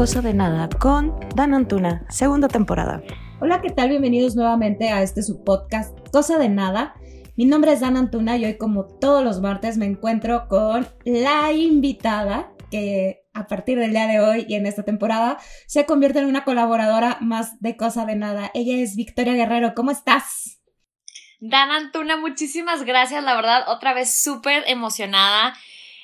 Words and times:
Cosa 0.00 0.22
de 0.22 0.32
Nada 0.32 0.70
con 0.70 1.14
Dan 1.34 1.52
Antuna, 1.52 2.06
segunda 2.08 2.48
temporada. 2.48 3.02
Hola, 3.42 3.60
¿qué 3.60 3.68
tal? 3.68 3.90
Bienvenidos 3.90 4.34
nuevamente 4.34 4.88
a 4.88 5.02
este 5.02 5.22
su 5.22 5.44
podcast 5.44 5.94
Cosa 6.10 6.38
de 6.38 6.48
Nada. 6.48 6.94
Mi 7.36 7.44
nombre 7.44 7.72
es 7.72 7.80
Dan 7.80 7.98
Antuna 7.98 8.38
y 8.38 8.46
hoy 8.46 8.56
como 8.56 8.86
todos 8.86 9.22
los 9.22 9.42
martes 9.42 9.76
me 9.76 9.84
encuentro 9.84 10.48
con 10.48 10.88
la 11.04 11.52
invitada 11.52 12.50
que 12.70 13.26
a 13.34 13.46
partir 13.46 13.78
del 13.78 13.90
día 13.90 14.06
de 14.06 14.20
hoy 14.20 14.46
y 14.48 14.54
en 14.54 14.64
esta 14.64 14.84
temporada 14.84 15.36
se 15.66 15.84
convierte 15.84 16.20
en 16.20 16.28
una 16.28 16.44
colaboradora 16.44 17.18
más 17.20 17.60
de 17.60 17.76
Cosa 17.76 18.06
de 18.06 18.16
Nada. 18.16 18.50
Ella 18.54 18.82
es 18.82 18.96
Victoria 18.96 19.34
Guerrero. 19.34 19.74
¿Cómo 19.76 19.90
estás? 19.90 20.62
Dan 21.40 21.70
Antuna, 21.70 22.16
muchísimas 22.16 22.84
gracias, 22.84 23.22
la 23.22 23.36
verdad, 23.36 23.68
otra 23.68 23.92
vez 23.92 24.22
súper 24.22 24.64
emocionada. 24.66 25.52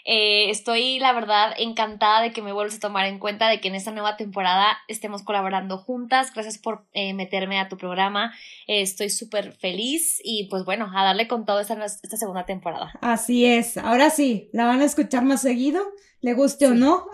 Eh, 0.09 0.51
estoy, 0.51 1.01
la 1.01 1.13
verdad, 1.13 1.53
encantada 1.59 2.23
de 2.23 2.33
que 2.33 2.41
me 2.41 2.53
vuelvas 2.53 2.77
a 2.77 2.81
tomar 2.81 3.07
en 3.07 3.19
cuenta 3.19 3.49
de 3.49 3.61
que 3.61 3.67
en 3.67 3.75
esta 3.75 3.91
nueva 3.91 4.17
temporada 4.17 4.79
estemos 4.87 5.25
colaborando 5.25 5.79
juntas. 5.79 6.33
Gracias 6.33 6.59
por 6.59 6.87
eh, 6.93 7.13
meterme 7.13 7.59
a 7.59 7.69
tu 7.69 7.77
programa. 7.77 8.33
Eh, 8.69 8.83
estoy 8.83 9.11
súper 9.11 9.53
feliz 9.53 10.21
y 10.23 10.49
pues 10.49 10.65
bueno, 10.65 10.89
a 10.95 11.03
darle 11.03 11.27
con 11.27 11.45
todo 11.45 11.59
esta, 11.59 11.75
esta 11.85 12.17
segunda 12.17 12.47
temporada. 12.47 12.93
Así 13.01 13.47
es. 13.47 13.77
Ahora 13.79 14.11
sí, 14.11 14.49
¿la 14.53 14.67
van 14.67 14.81
a 14.81 14.85
escuchar 14.85 15.25
más 15.25 15.43
seguido? 15.43 15.83
¿Le 16.21 16.35
guste 16.35 16.69
o 16.69 16.75
no? 16.75 17.07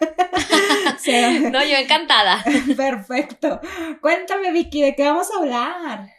no, 1.50 1.64
yo 1.64 1.76
encantada. 1.76 2.44
Perfecto. 2.76 3.60
Cuéntame, 4.00 4.52
Vicky, 4.52 4.82
¿de 4.82 4.94
qué 4.94 5.02
vamos 5.02 5.28
a 5.32 5.40
hablar? 5.40 6.10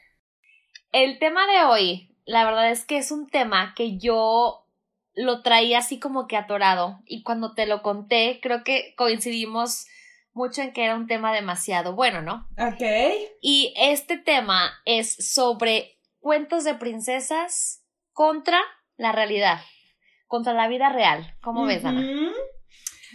El 0.91 1.19
tema 1.19 1.47
de 1.47 1.63
hoy, 1.63 2.15
la 2.25 2.43
verdad 2.43 2.69
es 2.69 2.83
que 2.83 2.97
es 2.97 3.11
un 3.11 3.27
tema 3.27 3.73
que 3.77 3.97
yo 3.97 4.66
lo 5.17 5.41
traía 5.41 5.79
así 5.79 5.99
como 5.99 6.27
que 6.27 6.37
atorado 6.37 7.01
y 7.05 7.23
cuando 7.23 7.53
te 7.55 7.65
lo 7.65 7.81
conté 7.81 8.39
creo 8.41 8.63
que 8.63 8.93
coincidimos 8.95 9.87
mucho 10.33 10.61
en 10.61 10.71
que 10.71 10.85
era 10.85 10.95
un 10.95 11.07
tema 11.07 11.33
demasiado 11.33 11.95
bueno, 11.95 12.21
¿no? 12.21 12.47
Ok. 12.59 12.83
Y 13.41 13.73
este 13.75 14.17
tema 14.17 14.71
es 14.85 15.33
sobre 15.33 15.99
cuentos 16.19 16.63
de 16.63 16.75
princesas 16.75 17.83
contra 18.13 18.59
la 18.95 19.11
realidad, 19.11 19.59
contra 20.27 20.53
la 20.53 20.67
vida 20.67 20.89
real. 20.89 21.35
¿Cómo 21.41 21.65
ves, 21.65 21.83
Ana? 21.83 22.31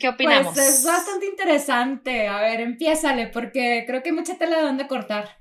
¿Qué 0.01 0.09
opinamos? 0.09 0.55
Pues 0.55 0.81
es 0.81 0.85
bastante 0.85 1.27
interesante. 1.27 2.27
A 2.27 2.41
ver, 2.41 2.61
empiézale, 2.61 3.29
porque 3.29 3.85
creo 3.87 4.03
que 4.03 4.09
hay 4.09 4.17
mucha 4.17 4.37
tela 4.37 4.57
de 4.57 4.65
dónde 4.65 4.89
cortar. 4.89 5.39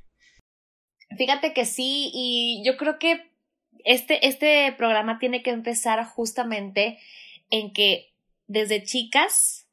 Fíjate 1.18 1.54
que 1.54 1.66
sí, 1.66 2.12
y 2.14 2.64
yo 2.64 2.78
creo 2.78 3.00
que 3.00 3.31
este, 3.86 4.28
este 4.28 4.74
programa 4.78 5.20
tiene 5.20 5.44
que 5.44 5.52
empezar 5.52 6.04
justamente 6.06 7.00
en 7.50 7.74
que 7.74 8.14
desde 8.48 8.84
chicas 8.84 9.68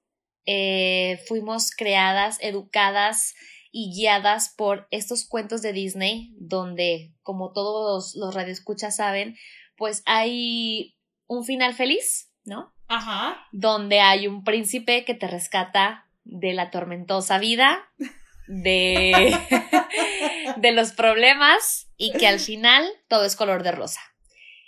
eh, 0.46 1.20
fuimos 1.26 1.70
creadas, 1.70 2.38
educadas 2.40 3.34
y 3.70 3.92
guiadas 3.94 4.54
por 4.56 4.88
estos 4.90 5.26
cuentos 5.26 5.62
de 5.62 5.72
Disney, 5.72 6.34
donde, 6.38 7.12
como 7.22 7.52
todos 7.52 8.14
los 8.14 8.34
radioescuchas 8.34 8.96
saben, 8.96 9.36
pues 9.76 10.02
hay 10.06 10.96
un 11.26 11.44
final 11.44 11.74
feliz, 11.74 12.32
¿no? 12.44 12.72
Ajá. 12.88 13.46
Donde 13.52 14.00
hay 14.00 14.26
un 14.26 14.42
príncipe 14.42 15.04
que 15.04 15.14
te 15.14 15.28
rescata 15.28 16.08
de 16.24 16.54
la 16.54 16.70
tormentosa 16.70 17.38
vida, 17.38 17.86
de, 18.46 19.36
de 20.60 20.72
los 20.72 20.92
problemas 20.92 21.90
y 21.96 22.12
que 22.12 22.26
al 22.26 22.38
final 22.40 22.86
todo 23.08 23.24
es 23.24 23.36
color 23.36 23.62
de 23.62 23.72
rosa. 23.72 24.00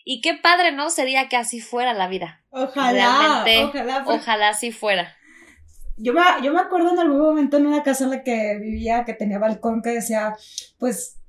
Y 0.05 0.23
qué 0.23 0.35
padre, 0.35 0.73
¿no? 0.73 0.91
Sería 0.91 1.29
que 1.29 1.37
así 1.37 1.61
fuera 1.61 1.93
la 1.93 2.09
vida. 2.09 2.43
Ojalá. 2.51 3.45
ojalá. 3.65 4.05
Ojalá 4.07 4.49
así 4.49 4.73
fuera. 4.73 5.17
Yo 5.97 6.15
me, 6.15 6.23
yo 6.43 6.53
me 6.53 6.61
acuerdo 6.61 6.91
en 6.91 6.99
algún 6.99 7.21
momento 7.21 7.59
en 7.59 7.67
una 7.67 7.83
casa 7.83 8.05
en 8.05 8.11
la 8.11 8.25
que 8.25 8.59
vivía, 8.59 9.05
que 9.05 9.13
tenía 9.13 9.39
balcón, 9.39 9.83
que 9.83 9.91
decía, 9.91 10.35
pues, 10.79 11.21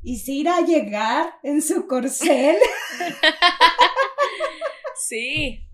¿y 0.00 0.18
si 0.18 0.40
irá 0.40 0.58
a 0.58 0.64
llegar 0.64 1.34
en 1.42 1.60
su 1.60 1.88
corcel? 1.88 2.56
sí. 4.96 5.66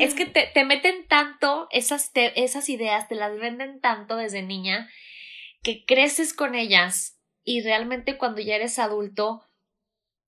Es 0.00 0.14
que 0.14 0.26
te, 0.26 0.50
te 0.52 0.64
meten 0.64 1.06
tanto 1.06 1.68
esas, 1.70 2.10
esas 2.14 2.68
ideas, 2.68 3.06
te 3.06 3.14
las 3.14 3.38
venden 3.38 3.80
tanto 3.80 4.16
desde 4.16 4.42
niña, 4.42 4.90
que 5.62 5.84
creces 5.86 6.34
con 6.34 6.56
ellas 6.56 7.13
y 7.44 7.60
realmente 7.62 8.18
cuando 8.18 8.40
ya 8.40 8.56
eres 8.56 8.78
adulto, 8.78 9.42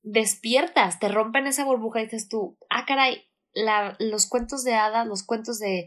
despiertas, 0.03 0.99
te 1.01 1.09
rompen 1.09 1.47
esa 1.47 1.65
burbuja 1.65 2.01
y 2.01 2.05
dices 2.05 2.29
tú, 2.29 2.57
ah, 2.71 2.85
caray, 2.87 3.25
la, 3.53 3.97
los 3.99 4.27
cuentos 4.27 4.63
de 4.63 4.75
hadas, 4.75 5.07
los 5.07 5.25
cuentos 5.25 5.59
de, 5.59 5.87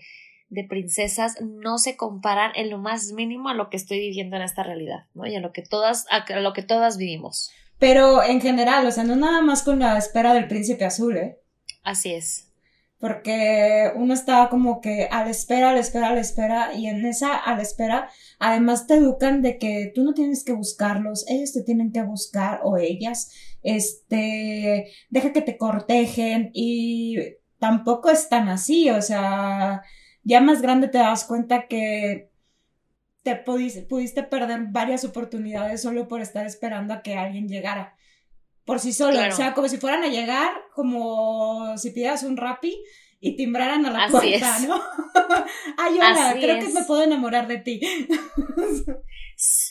de 0.49 0.63
princesas 0.63 1.39
no 1.41 1.77
se 1.77 1.95
comparan 1.95 2.51
en 2.55 2.69
lo 2.69 2.79
más 2.79 3.11
mínimo 3.13 3.49
a 3.49 3.53
lo 3.53 3.69
que 3.69 3.77
estoy 3.77 3.99
viviendo 3.99 4.35
en 4.35 4.41
esta 4.41 4.63
realidad, 4.63 5.05
¿no? 5.13 5.25
Y 5.27 5.35
a 5.35 5.39
lo 5.39 5.53
que 5.53 5.61
todas, 5.61 6.05
a 6.09 6.39
lo 6.39 6.53
que 6.53 6.63
todas 6.63 6.97
vivimos. 6.97 7.51
Pero 7.77 8.23
en 8.23 8.41
general, 8.41 8.85
o 8.87 8.91
sea, 8.91 9.03
no 9.03 9.15
nada 9.15 9.41
más 9.41 9.63
con 9.63 9.79
la 9.79 9.97
espera 9.97 10.33
del 10.33 10.47
príncipe 10.47 10.83
azul, 10.83 11.15
¿eh? 11.15 11.39
Así 11.83 12.13
es 12.13 12.48
porque 12.99 13.91
uno 13.95 14.13
está 14.13 14.49
como 14.49 14.81
que 14.81 15.07
a 15.09 15.23
la 15.23 15.31
espera, 15.31 15.69
a 15.69 15.73
la 15.73 15.79
espera, 15.79 16.09
a 16.09 16.13
la 16.13 16.19
espera, 16.19 16.73
y 16.73 16.87
en 16.87 17.05
esa 17.05 17.35
a 17.35 17.55
la 17.55 17.61
espera, 17.61 18.09
además 18.39 18.87
te 18.87 18.95
educan 18.95 19.41
de 19.41 19.57
que 19.57 19.91
tú 19.95 20.03
no 20.03 20.13
tienes 20.13 20.43
que 20.43 20.51
buscarlos, 20.53 21.25
ellos 21.29 21.53
te 21.53 21.63
tienen 21.63 21.91
que 21.93 22.03
buscar 22.03 22.59
o 22.63 22.77
ellas, 22.77 23.31
este, 23.63 24.91
deja 25.09 25.31
que 25.33 25.41
te 25.41 25.57
cortejen 25.57 26.51
y 26.53 27.17
tampoco 27.57 28.09
es 28.09 28.27
tan 28.29 28.49
así, 28.49 28.89
o 28.89 29.01
sea, 29.01 29.81
ya 30.23 30.41
más 30.41 30.61
grande 30.61 30.89
te 30.89 30.97
das 30.97 31.23
cuenta 31.23 31.67
que 31.67 32.29
te 33.23 33.35
pudiste, 33.37 33.81
pudiste 33.83 34.23
perder 34.23 34.67
varias 34.71 35.05
oportunidades 35.05 35.81
solo 35.81 36.07
por 36.07 36.21
estar 36.21 36.45
esperando 36.45 36.93
a 36.93 37.01
que 37.01 37.15
alguien 37.15 37.47
llegara 37.47 37.95
por 38.69 38.79
sí 38.79 38.93
solo, 38.93 39.19
o 39.27 39.31
sea, 39.31 39.55
como 39.55 39.67
si 39.67 39.77
fueran 39.77 40.03
a 40.03 40.09
llegar, 40.09 40.51
como 40.75 41.75
si 41.75 41.89
pidieras 41.89 42.21
un 42.21 42.37
rapi 42.37 42.79
y 43.19 43.35
timbraran 43.35 43.83
a 43.87 43.89
la 43.89 44.07
puerta, 44.09 44.59
¿no? 44.59 44.75
Ay, 45.79 45.95
hola, 45.95 46.35
creo 46.39 46.59
que 46.59 46.71
me 46.71 46.83
puedo 46.83 47.01
enamorar 47.01 47.47
de 47.47 47.57
ti. 47.57 47.81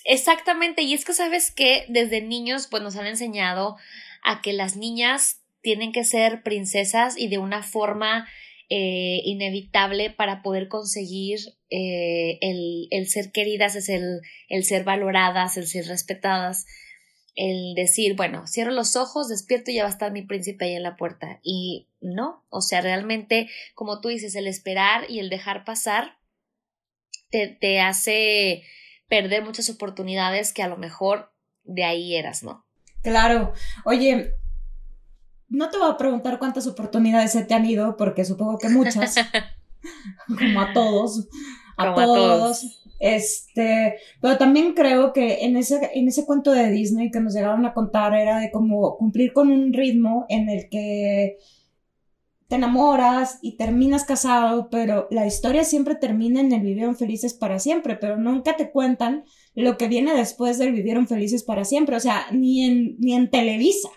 Exactamente, 0.04 0.82
y 0.82 0.94
es 0.94 1.04
que 1.04 1.12
sabes 1.12 1.52
que 1.52 1.84
desde 1.88 2.22
niños 2.22 2.66
pues 2.68 2.82
nos 2.82 2.96
han 2.96 3.06
enseñado 3.06 3.76
a 4.24 4.42
que 4.42 4.52
las 4.52 4.76
niñas 4.76 5.42
tienen 5.62 5.92
que 5.92 6.02
ser 6.02 6.42
princesas 6.42 7.16
y 7.16 7.28
de 7.28 7.38
una 7.38 7.62
forma 7.62 8.26
eh, 8.68 9.20
inevitable 9.24 10.10
para 10.10 10.42
poder 10.42 10.66
conseguir 10.66 11.38
eh, 11.70 12.38
el, 12.40 12.88
el, 12.90 13.08
ser 13.08 13.30
queridas, 13.30 13.76
es 13.76 13.90
el, 13.90 14.22
el 14.48 14.64
ser 14.64 14.82
valoradas, 14.82 15.56
el 15.56 15.68
ser 15.68 15.86
respetadas 15.86 16.66
el 17.38 17.76
decir, 17.76 18.16
bueno, 18.16 18.48
cierro 18.48 18.72
los 18.72 18.96
ojos, 18.96 19.28
despierto 19.28 19.70
y 19.70 19.76
ya 19.76 19.84
va 19.84 19.88
a 19.88 19.92
estar 19.92 20.10
mi 20.10 20.22
príncipe 20.22 20.64
ahí 20.64 20.74
en 20.74 20.82
la 20.82 20.96
puerta. 20.96 21.38
Y 21.44 21.86
no, 22.00 22.44
o 22.50 22.60
sea, 22.60 22.80
realmente, 22.80 23.48
como 23.76 24.00
tú 24.00 24.08
dices, 24.08 24.34
el 24.34 24.48
esperar 24.48 25.08
y 25.08 25.20
el 25.20 25.30
dejar 25.30 25.64
pasar 25.64 26.18
te, 27.30 27.46
te 27.46 27.80
hace 27.80 28.64
perder 29.08 29.44
muchas 29.44 29.70
oportunidades 29.70 30.52
que 30.52 30.64
a 30.64 30.68
lo 30.68 30.76
mejor 30.76 31.32
de 31.62 31.84
ahí 31.84 32.16
eras, 32.16 32.42
¿no? 32.42 32.66
Claro. 33.02 33.52
Oye, 33.84 34.32
no 35.48 35.70
te 35.70 35.78
voy 35.78 35.92
a 35.92 35.96
preguntar 35.96 36.40
cuántas 36.40 36.66
oportunidades 36.66 37.30
se 37.30 37.44
te 37.44 37.54
han 37.54 37.64
ido, 37.64 37.96
porque 37.96 38.24
supongo 38.24 38.58
que 38.58 38.68
muchas, 38.68 39.14
como 40.26 40.60
a 40.60 40.72
todos, 40.72 41.28
a 41.76 41.94
todos. 41.94 42.77
Este, 42.98 43.96
pero 44.20 44.38
también 44.38 44.74
creo 44.74 45.12
que 45.12 45.44
en 45.44 45.56
ese, 45.56 45.90
en 45.94 46.08
ese 46.08 46.26
cuento 46.26 46.50
de 46.50 46.70
Disney 46.70 47.10
que 47.10 47.20
nos 47.20 47.34
llegaron 47.34 47.64
a 47.64 47.72
contar 47.72 48.14
era 48.14 48.38
de 48.38 48.50
como 48.50 48.96
cumplir 48.96 49.32
con 49.32 49.50
un 49.50 49.72
ritmo 49.72 50.26
en 50.28 50.48
el 50.48 50.68
que 50.68 51.38
te 52.48 52.56
enamoras 52.56 53.38
y 53.42 53.56
terminas 53.56 54.04
casado, 54.04 54.68
pero 54.70 55.06
la 55.10 55.26
historia 55.26 55.64
siempre 55.64 55.94
termina 55.94 56.40
en 56.40 56.50
el 56.50 56.62
vivieron 56.62 56.96
felices 56.96 57.34
para 57.34 57.58
siempre, 57.58 57.96
pero 57.96 58.16
nunca 58.16 58.56
te 58.56 58.70
cuentan 58.70 59.24
lo 59.54 59.76
que 59.76 59.86
viene 59.86 60.14
después 60.14 60.56
del 60.58 60.72
vivieron 60.72 61.06
felices 61.06 61.44
para 61.44 61.66
siempre, 61.66 61.96
o 61.96 62.00
sea, 62.00 62.26
ni 62.32 62.64
en, 62.64 62.96
ni 62.98 63.12
en 63.14 63.30
Televisa 63.30 63.90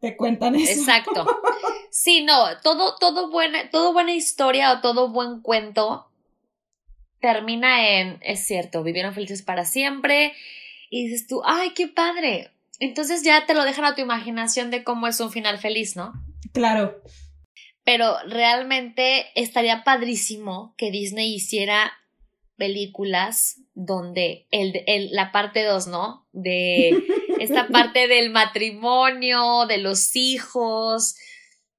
te 0.00 0.16
cuentan 0.16 0.54
eso. 0.54 0.80
Exacto. 0.80 1.26
Sí, 1.90 2.22
no, 2.22 2.44
todo, 2.62 2.94
todo 3.00 3.30
buena, 3.30 3.70
todo 3.70 3.92
buena 3.92 4.14
historia 4.14 4.72
o 4.72 4.80
todo 4.80 5.10
buen 5.10 5.40
cuento 5.40 6.06
termina 7.20 7.98
en, 7.98 8.18
es 8.22 8.46
cierto, 8.46 8.82
vivieron 8.82 9.14
felices 9.14 9.42
para 9.42 9.64
siempre 9.64 10.34
y 10.90 11.08
dices 11.08 11.26
tú, 11.26 11.42
ay, 11.44 11.70
qué 11.74 11.88
padre. 11.88 12.50
Entonces 12.78 13.22
ya 13.22 13.46
te 13.46 13.54
lo 13.54 13.64
dejan 13.64 13.84
a 13.84 13.94
tu 13.94 14.02
imaginación 14.02 14.70
de 14.70 14.84
cómo 14.84 15.06
es 15.06 15.18
un 15.20 15.32
final 15.32 15.58
feliz, 15.58 15.96
¿no? 15.96 16.12
Claro. 16.52 17.00
Pero 17.84 18.16
realmente 18.28 19.26
estaría 19.34 19.84
padrísimo 19.84 20.74
que 20.76 20.90
Disney 20.90 21.34
hiciera 21.34 21.92
películas 22.56 23.60
donde 23.74 24.46
el, 24.50 24.82
el, 24.86 25.10
la 25.12 25.32
parte 25.32 25.62
2, 25.64 25.86
¿no? 25.88 26.26
De 26.32 26.90
esta 27.40 27.68
parte 27.68 28.08
del 28.08 28.30
matrimonio, 28.30 29.66
de 29.66 29.78
los 29.78 30.16
hijos, 30.16 31.16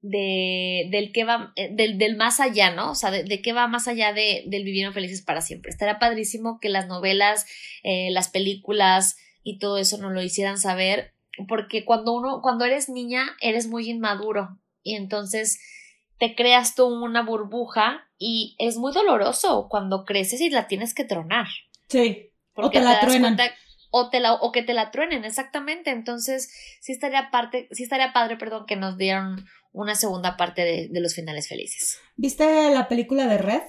de, 0.02 0.88
del 0.92 1.12
que 1.12 1.24
va, 1.24 1.54
eh, 1.56 1.70
del, 1.72 1.98
del 1.98 2.16
más 2.18 2.40
allá, 2.40 2.72
¿no? 2.72 2.92
O 2.92 2.96
sea, 2.96 3.12
de, 3.12 3.42
qué 3.42 3.54
va 3.54 3.68
más 3.68 3.88
allá 3.88 4.14
de, 4.14 4.44
del 4.48 4.64
vivieron 4.64 4.94
felices 4.94 5.22
para 5.22 5.42
siempre. 5.42 5.72
Estaría 5.72 6.00
padrísimo 6.00 6.60
que 6.60 6.70
las 6.70 6.88
novelas, 6.88 7.46
eh, 7.84 8.10
las 8.12 8.30
películas 8.30 9.18
y 9.44 9.60
todo 9.60 9.78
eso 9.78 9.98
nos 9.98 10.14
lo 10.14 10.22
hicieran 10.22 10.58
saber, 10.58 11.14
porque 11.48 11.86
cuando 11.86 12.14
uno, 12.14 12.42
cuando 12.42 12.66
eres 12.66 12.90
niña, 12.90 13.36
eres 13.42 13.68
muy 13.68 13.90
inmaduro 13.90 14.60
y 14.84 14.96
entonces 14.96 15.60
te 16.18 16.36
creas 16.36 16.76
tú 16.76 16.88
una 16.88 17.24
burbuja 17.24 18.08
y 18.18 18.56
es 18.58 18.78
muy 18.78 18.92
doloroso 18.92 19.68
cuando 19.70 20.06
creces 20.06 20.42
y 20.42 20.50
la 20.50 20.68
tienes 20.68 20.94
que 20.94 21.06
tronar. 21.06 21.48
Sí. 21.88 22.32
Porque 22.54 22.80
o 22.80 22.82
te, 22.82 22.88
la 22.88 23.00
truenan. 23.00 23.38
O, 23.98 24.10
te 24.10 24.20
la, 24.20 24.34
o 24.34 24.52
que 24.52 24.62
te 24.62 24.74
la 24.74 24.92
truenen, 24.92 25.26
exactamente. 25.26 25.92
Entonces, 25.92 26.52
sí 26.82 26.92
estaría 26.92 27.32
parte, 27.32 27.68
sí 27.72 27.84
estaría 27.84 28.14
padre, 28.14 28.38
perdón, 28.38 28.66
que 28.68 28.76
nos 28.76 28.98
dieran 28.98 29.46
una 29.72 29.96
segunda 29.96 30.38
parte 30.38 30.90
de, 30.92 31.00
los 31.02 31.16
finales 31.16 31.48
felices. 31.48 32.00
¿Viste 32.16 32.72
la 32.72 32.88
película 32.88 33.28
de 33.28 33.38
Red? 33.38 33.62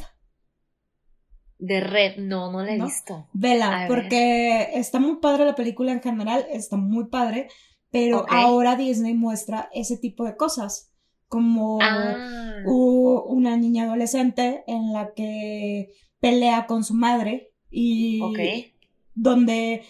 De 1.58 1.80
Red, 1.80 2.18
no, 2.18 2.52
no 2.52 2.62
la 2.62 2.74
he 2.74 2.80
visto. 2.80 3.28
Vela, 3.32 3.86
porque 3.88 4.70
está 4.74 5.00
muy 5.00 5.16
padre 5.16 5.44
la 5.44 5.54
película 5.54 5.92
en 5.92 6.02
general, 6.02 6.46
está 6.50 6.76
muy 6.76 7.08
padre, 7.08 7.48
pero 7.90 8.26
ahora 8.28 8.76
Disney 8.76 9.14
muestra 9.14 9.68
ese 9.72 9.96
tipo 9.96 10.24
de 10.24 10.36
cosas, 10.36 10.92
como 11.26 11.78
ah. 11.82 12.62
una 12.66 13.56
niña 13.56 13.84
adolescente 13.84 14.62
en 14.66 14.92
la 14.92 15.12
que 15.14 15.88
pelea 16.20 16.66
con 16.66 16.84
su 16.84 16.94
madre 16.94 17.52
y 17.70 18.20
donde 19.14 19.84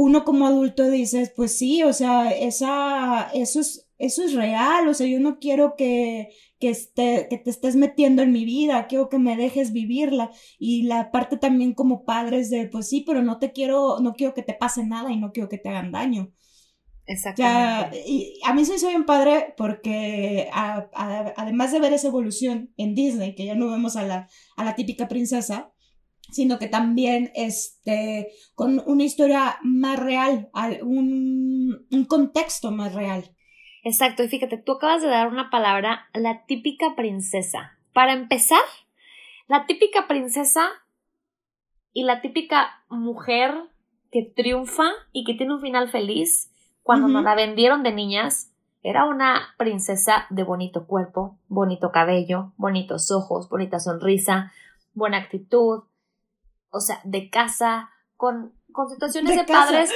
uno 0.00 0.24
como 0.24 0.46
adulto 0.46 0.88
dices, 0.88 1.32
pues 1.34 1.58
sí, 1.58 1.82
o 1.82 1.92
sea, 1.92 2.30
esa, 2.30 3.30
eso 3.34 3.58
es 3.58 3.88
eso 3.98 4.22
es 4.22 4.32
real, 4.32 4.86
o 4.86 4.94
sea, 4.94 5.08
yo 5.08 5.18
no 5.18 5.40
quiero 5.40 5.74
que, 5.76 6.28
que, 6.60 6.70
esté, 6.70 7.26
que 7.28 7.36
te 7.36 7.50
estés 7.50 7.74
metiendo 7.74 8.22
en 8.22 8.30
mi 8.30 8.44
vida, 8.44 8.86
quiero 8.86 9.08
que 9.08 9.18
me 9.18 9.36
dejes 9.36 9.72
vivirla. 9.72 10.30
Y 10.56 10.84
la 10.84 11.10
parte 11.10 11.36
también 11.36 11.74
como 11.74 12.04
padres 12.04 12.48
de, 12.48 12.68
pues 12.68 12.88
sí, 12.88 13.02
pero 13.04 13.22
no 13.22 13.40
te 13.40 13.50
quiero, 13.50 13.98
no 13.98 14.14
quiero 14.14 14.34
que 14.34 14.44
te 14.44 14.54
pase 14.54 14.86
nada 14.86 15.10
y 15.10 15.16
no 15.16 15.32
quiero 15.32 15.48
que 15.48 15.58
te 15.58 15.68
hagan 15.68 15.90
daño. 15.90 16.32
Exactamente. 17.06 18.04
y 18.06 18.38
a 18.44 18.54
mí 18.54 18.62
me 18.68 18.76
hizo 18.76 18.86
bien 18.86 19.04
padre 19.06 19.54
porque 19.56 20.48
además 20.52 21.72
de 21.72 21.80
ver 21.80 21.94
esa 21.94 22.08
evolución 22.08 22.72
en 22.76 22.94
Disney, 22.94 23.34
que 23.34 23.46
ya 23.46 23.56
no 23.56 23.68
vemos 23.68 23.96
a 23.96 24.04
la, 24.04 24.28
a 24.56 24.64
la 24.64 24.76
típica 24.76 25.08
princesa, 25.08 25.72
sino 26.30 26.58
que 26.58 26.68
también 26.68 27.30
este, 27.34 28.28
con 28.54 28.82
una 28.86 29.04
historia 29.04 29.58
más 29.62 29.98
real, 29.98 30.48
un, 30.82 31.86
un 31.90 32.04
contexto 32.04 32.70
más 32.70 32.94
real. 32.94 33.24
Exacto, 33.84 34.22
y 34.22 34.28
fíjate, 34.28 34.58
tú 34.58 34.72
acabas 34.72 35.02
de 35.02 35.08
dar 35.08 35.28
una 35.28 35.50
palabra, 35.50 36.08
la 36.12 36.44
típica 36.46 36.94
princesa. 36.96 37.78
Para 37.92 38.12
empezar, 38.12 38.60
la 39.46 39.66
típica 39.66 40.06
princesa 40.06 40.68
y 41.92 42.04
la 42.04 42.20
típica 42.20 42.84
mujer 42.88 43.54
que 44.10 44.22
triunfa 44.22 44.90
y 45.12 45.24
que 45.24 45.34
tiene 45.34 45.54
un 45.54 45.60
final 45.60 45.90
feliz, 45.90 46.50
cuando 46.82 47.08
nos 47.08 47.22
la 47.22 47.34
vendieron 47.34 47.82
de 47.82 47.92
niñas, 47.92 48.52
era 48.82 49.04
una 49.04 49.54
princesa 49.58 50.26
de 50.30 50.44
bonito 50.44 50.86
cuerpo, 50.86 51.38
bonito 51.48 51.92
cabello, 51.92 52.52
bonitos 52.56 53.10
ojos, 53.10 53.48
bonita 53.48 53.80
sonrisa, 53.80 54.52
buena 54.94 55.18
actitud, 55.18 55.84
o 56.70 56.80
sea, 56.80 57.00
de 57.04 57.30
casa, 57.30 57.90
con 58.16 58.58
con 58.72 58.88
situaciones 58.88 59.36
de, 59.36 59.44
padres. 59.44 59.90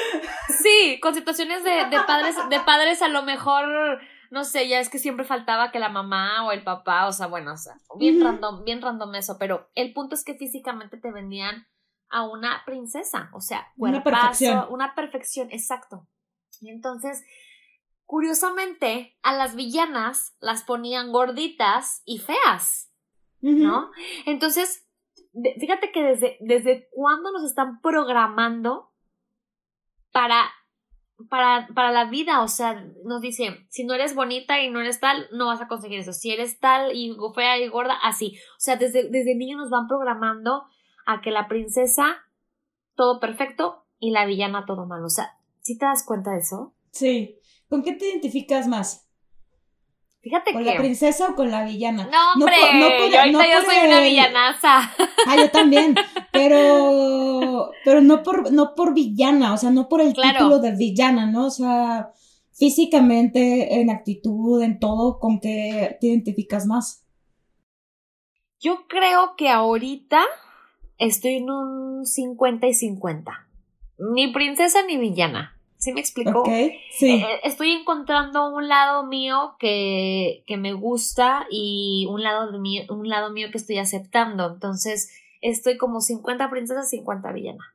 Sí, 0.63 0.99
con 1.01 1.15
situaciones 1.15 1.63
de, 1.63 1.71
de, 1.71 2.01
padres, 2.07 2.37
de 2.49 2.61
padres 2.61 3.03
a 3.03 3.09
lo 3.09 3.23
mejor, 3.23 4.01
no 4.31 4.45
sé, 4.45 4.69
ya 4.69 4.81
es 4.81 4.89
que 4.89 4.99
siempre 4.99 5.25
faltaba 5.25 5.71
que 5.71 5.79
la 5.79 5.89
mamá 5.89 6.47
o 6.47 6.53
el 6.53 6.65
papá, 6.65 7.07
o 7.07 7.13
sea, 7.13 7.27
bueno, 7.27 7.53
o 7.53 7.57
sea, 7.57 7.75
bien 7.99 8.21
random, 8.21 8.65
bien 8.65 8.83
random 8.83 9.15
eso, 9.15 9.37
pero 9.39 9.71
el 9.75 9.93
punto 9.93 10.15
es 10.15 10.25
que 10.25 10.35
físicamente 10.35 10.97
te 10.97 11.13
vendían 11.13 11.67
a 12.09 12.25
una 12.25 12.63
princesa, 12.67 13.31
o 13.35 13.41
sea, 13.41 13.69
una 13.77 14.03
perfección. 14.03 14.67
una 14.71 14.95
perfección, 14.95 15.49
exacto. 15.51 16.09
Y 16.61 16.71
entonces, 16.71 17.25
curiosamente, 18.05 19.17
a 19.23 19.33
las 19.33 19.55
villanas 19.55 20.35
las 20.41 20.65
ponían 20.65 21.13
gorditas 21.13 22.03
y 22.05 22.19
feas, 22.19 22.91
¿no? 23.41 23.91
Entonces, 24.27 24.82
fíjate 25.59 25.93
que 25.93 26.03
desde, 26.03 26.37
desde 26.41 26.89
cuándo 26.91 27.33
nos 27.33 27.45
están 27.45 27.81
programando 27.81 28.91
para, 30.13 30.51
para, 31.29 31.69
para 31.75 31.91
la 31.91 32.05
vida, 32.05 32.43
o 32.43 32.49
sea, 32.49 32.85
nos 33.05 33.23
dice, 33.23 33.67
si 33.71 33.85
no 33.85 33.95
eres 33.95 34.15
bonita 34.15 34.61
y 34.61 34.71
no 34.71 34.81
eres 34.81 35.01
tal, 35.01 35.29
no 35.33 35.47
vas 35.47 35.61
a 35.61 35.69
conseguir 35.69 36.01
eso, 36.01 36.13
si 36.13 36.31
eres 36.31 36.61
tal 36.61 36.95
y 36.95 37.17
fea 37.35 37.59
y 37.59 37.69
gorda, 37.69 37.95
así, 38.03 38.39
o 38.57 38.61
sea, 38.61 38.77
desde, 38.77 39.09
desde 39.09 39.35
niño 39.35 39.57
nos 39.57 39.71
van 39.71 39.89
programando 39.89 40.65
a 41.07 41.21
que 41.21 41.31
la 41.31 41.49
princesa 41.49 42.19
todo 42.95 43.21
perfecto 43.21 43.87
y 43.99 44.11
la 44.11 44.27
villana 44.27 44.67
todo 44.67 44.87
malo, 44.87 45.07
o 45.07 45.11
sea, 45.11 45.39
¿sí 45.61 45.79
te 45.79 45.87
das 45.87 46.05
cuenta 46.05 46.33
de 46.33 46.39
eso? 46.39 46.75
Sí, 46.91 47.39
¿con 47.69 47.83
qué 47.83 47.95
te 47.95 48.11
identificas 48.11 48.69
más? 48.69 49.09
Fíjate 50.23 50.53
¿Con 50.53 50.65
la 50.65 50.77
princesa 50.77 51.31
o 51.31 51.35
con 51.35 51.51
la 51.51 51.65
villana? 51.65 52.09
No, 52.09 52.33
hombre, 52.35 52.57
no 52.75 53.09
yo 53.09 53.19
ahorita 53.19 53.45
yo 53.51 53.67
soy 53.67 53.89
una 53.89 54.01
villanaza. 54.01 54.93
Ah, 55.27 55.37
yo 55.37 55.51
también, 55.51 55.97
pero, 56.33 57.73
pero 57.85 58.01
no 58.01 58.23
por, 58.23 58.53
no 58.53 58.77
por 58.77 58.95
villana, 58.95 59.53
o 59.53 59.57
sea, 59.57 59.71
no 59.71 59.89
por 59.89 60.01
el 60.01 60.15
título 60.15 60.61
de 60.61 60.77
villana, 60.77 61.27
¿no? 61.27 61.47
O 61.47 61.51
sea, 61.51 62.13
físicamente, 62.53 63.81
en 63.81 63.91
actitud, 63.91 64.63
en 64.63 64.79
todo, 64.79 65.19
¿con 65.19 65.41
qué 65.41 65.97
te 66.01 66.07
identificas 66.07 66.67
más? 66.67 67.05
Yo 68.61 68.87
creo 68.87 69.35
que 69.37 69.49
ahorita 69.49 70.23
estoy 70.99 71.39
en 71.39 71.51
un 71.51 72.07
50 72.07 72.69
y 72.69 72.75
50. 72.75 73.49
Ni 74.15 74.33
princesa 74.33 74.85
ni 74.87 74.99
villana. 74.99 75.59
¿Sí 75.83 75.93
me 75.93 76.01
explicó? 76.01 76.45
sí. 76.93 77.11
Eh, 77.11 77.41
estoy 77.43 77.73
encontrando 77.73 78.55
un 78.55 78.69
lado 78.69 79.05
mío 79.05 79.57
que, 79.59 80.45
que 80.47 80.57
me 80.57 80.75
gusta 80.75 81.45
y 81.51 82.07
un 82.09 82.23
lado, 82.23 82.53
de 82.53 82.61
mí, 82.61 82.87
un 82.89 83.09
lado 83.09 83.33
mío 83.33 83.49
que 83.51 83.59
estoy 83.59 83.79
aceptando. 83.79 84.47
Entonces, 84.47 85.13
estoy 85.41 85.77
como 85.79 86.01
50 86.01 86.49
princesas, 86.51 86.89
50 86.89 87.33
villana. 87.33 87.75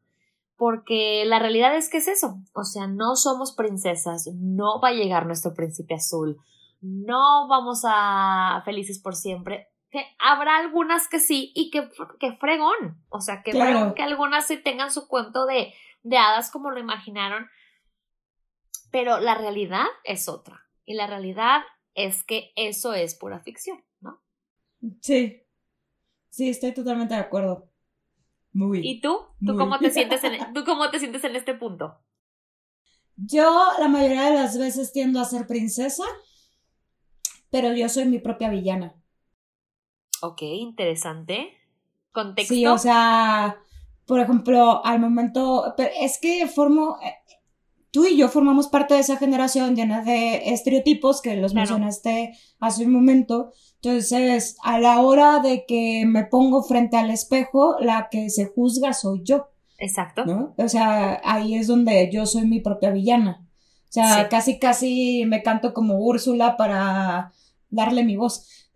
Porque 0.56 1.25
la 1.25 1.39
realidad 1.39 1.75
es 1.75 1.89
que 1.89 1.98
es 1.98 2.07
eso. 2.07 2.38
O 2.54 2.63
sea, 2.63 2.88
no 2.88 3.18
somos 3.18 3.51
princesas, 3.51 4.30
no 4.36 4.80
va 4.80 4.88
a 4.88 4.94
llegar 4.94 5.25
nuestro 5.25 5.54
príncipe 5.54 5.95
azul, 5.95 6.38
no 6.80 7.50
vamos 7.50 7.81
a 7.86 8.62
felices 8.63 9.00
por 9.00 9.15
siempre. 9.18 9.68
Que 9.92 10.06
habrá 10.18 10.56
algunas 10.56 11.09
que 11.09 11.19
sí 11.19 11.51
y 11.56 11.71
que, 11.71 11.89
que 12.21 12.38
fregón. 12.38 13.04
O 13.09 13.19
sea, 13.19 13.44
que 13.44 13.51
fregón 13.51 13.95
que 13.95 14.04
algunas 14.04 14.48
sí 14.48 14.56
tengan 14.56 14.94
su 14.94 15.09
cuento 15.09 15.45
de, 15.45 15.73
de 16.04 16.18
hadas 16.18 16.49
como 16.49 16.71
lo 16.71 16.80
imaginaron 16.80 17.49
pero 18.91 19.19
la 19.19 19.35
realidad 19.35 19.85
es 20.03 20.27
otra. 20.27 20.67
Y 20.85 20.94
la 20.94 21.07
realidad 21.07 21.61
es 21.94 22.23
que 22.23 22.51
eso 22.56 22.94
es 22.94 23.15
pura 23.15 23.39
ficción, 23.39 23.83
¿no? 23.99 24.21
Sí. 25.01 25.44
Sí, 26.29 26.49
estoy 26.49 26.73
totalmente 26.73 27.15
de 27.15 27.21
acuerdo. 27.21 27.69
Muy. 28.53 28.87
¿Y 28.87 29.01
tú? 29.01 29.19
¿Tú 29.45 29.57
cómo 29.57 29.79
te 29.79 29.91
sientes 29.91 30.23
en, 30.23 30.53
¿tú 30.53 30.63
cómo 30.63 30.89
te 30.89 30.99
sientes 30.99 31.23
en 31.23 31.35
este 31.35 31.53
punto? 31.53 31.99
Yo 33.15 33.65
la 33.79 33.87
mayoría 33.87 34.29
de 34.29 34.35
las 34.35 34.57
veces 34.57 34.94
tiendo 34.94 35.19
a 35.19 35.25
ser 35.25 35.47
princesa, 35.47 36.03
pero 37.49 37.73
yo 37.73 37.89
soy 37.89 38.06
mi 38.06 38.19
propia 38.19 38.49
villana. 38.49 38.95
Ok, 40.21 40.44
interesante. 40.44 41.53
¿Contexto? 42.11 42.53
Sí, 42.53 42.65
o 42.67 42.77
sea, 42.77 43.57
por 44.06 44.19
ejemplo, 44.19 44.85
al 44.85 44.99
momento, 44.99 45.75
es 45.77 46.19
que 46.19 46.47
formo, 46.47 46.99
tú 47.97 48.06
y 48.06 48.16
yo 48.16 48.30
formamos 48.30 48.68
parte 48.68 48.94
de 48.94 48.99
esa 48.99 49.18
generación 49.18 49.75
llena 49.75 50.04
de 50.04 50.51
estereotipos 50.51 51.19
que 51.19 51.35
los 51.35 51.56
mencionaste 51.56 52.37
hace 52.59 52.85
un 52.85 52.92
momento. 52.92 53.54
Entonces, 53.81 54.56
a 54.61 54.80
la 54.80 55.01
hora 55.01 55.39
de 55.39 55.66
que 55.66 56.04
me 56.06 56.23
pongo 56.23 56.61
frente 56.61 56.95
al 56.95 57.09
espejo, 57.09 57.75
la 57.80 58.09
que 58.11 58.30
se 58.30 58.45
juzga 58.45 58.94
soy 58.94 59.23
yo. 59.23 59.47
Exacto. 59.80 60.25
¿no? 60.25 60.54
O 60.57 60.69
sea, 60.69 61.19
ahí 61.23 61.56
es 61.56 61.66
donde 61.66 62.07
yo 62.13 62.27
soy 62.27 62.45
mi 62.45 62.59
propia 62.59 62.92
villana. 62.92 63.47
O 63.89 63.92
sea, 63.92 64.30
casi, 64.30 64.59
casi 64.59 65.25
me 65.25 65.42
canto 65.42 65.73
como 65.73 65.97
Úrsula 65.97 66.56
para 66.56 67.31
darle 67.71 68.04
mi 68.04 68.16
voz. 68.16 68.69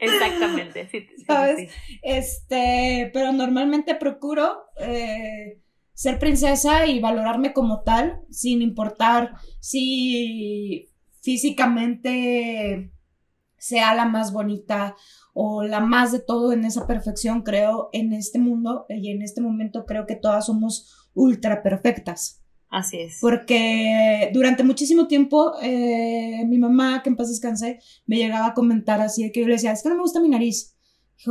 Exactamente, 0.00 0.88
sí, 0.90 1.06
¿Sabes? 1.26 1.70
Este, 2.00 3.10
pero 3.12 3.32
normalmente 3.32 3.94
procuro 3.94 4.64
eh, 4.80 5.60
ser 5.94 6.18
princesa 6.18 6.86
y 6.86 7.00
valorarme 7.00 7.52
como 7.52 7.82
tal, 7.82 8.20
sin 8.30 8.60
importar 8.62 9.34
si 9.60 10.88
físicamente 11.22 12.92
sea 13.56 13.94
la 13.94 14.04
más 14.04 14.32
bonita 14.32 14.94
o 15.32 15.62
la 15.62 15.80
más 15.80 16.12
de 16.12 16.20
todo 16.20 16.52
en 16.52 16.64
esa 16.64 16.86
perfección, 16.86 17.42
creo, 17.42 17.88
en 17.92 18.12
este 18.12 18.38
mundo 18.38 18.84
y 18.88 19.10
en 19.10 19.22
este 19.22 19.40
momento 19.40 19.86
creo 19.86 20.06
que 20.06 20.16
todas 20.16 20.46
somos 20.46 21.08
ultra 21.14 21.62
perfectas. 21.62 22.42
Así 22.68 22.98
es. 22.98 23.18
Porque 23.20 24.30
durante 24.34 24.64
muchísimo 24.64 25.06
tiempo 25.06 25.54
eh, 25.62 26.44
mi 26.46 26.58
mamá, 26.58 27.02
que 27.02 27.08
en 27.08 27.16
paz 27.16 27.28
descanse, 27.28 27.78
me 28.04 28.16
llegaba 28.16 28.48
a 28.48 28.54
comentar 28.54 29.00
así 29.00 29.22
de 29.22 29.32
que 29.32 29.40
yo 29.40 29.46
le 29.46 29.54
decía, 29.54 29.72
es 29.72 29.82
que 29.82 29.88
no 29.88 29.94
me 29.94 30.02
gusta 30.02 30.20
mi 30.20 30.28
nariz. 30.28 30.76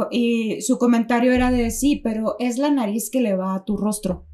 Y 0.09 0.61
su 0.61 0.77
comentario 0.77 1.33
era 1.33 1.51
de 1.51 1.69
sí, 1.69 1.97
pero 2.03 2.37
es 2.39 2.57
la 2.57 2.71
nariz 2.71 3.11
que 3.11 3.21
le 3.21 3.35
va 3.35 3.55
a 3.55 3.65
tu 3.65 3.77
rostro. 3.77 4.25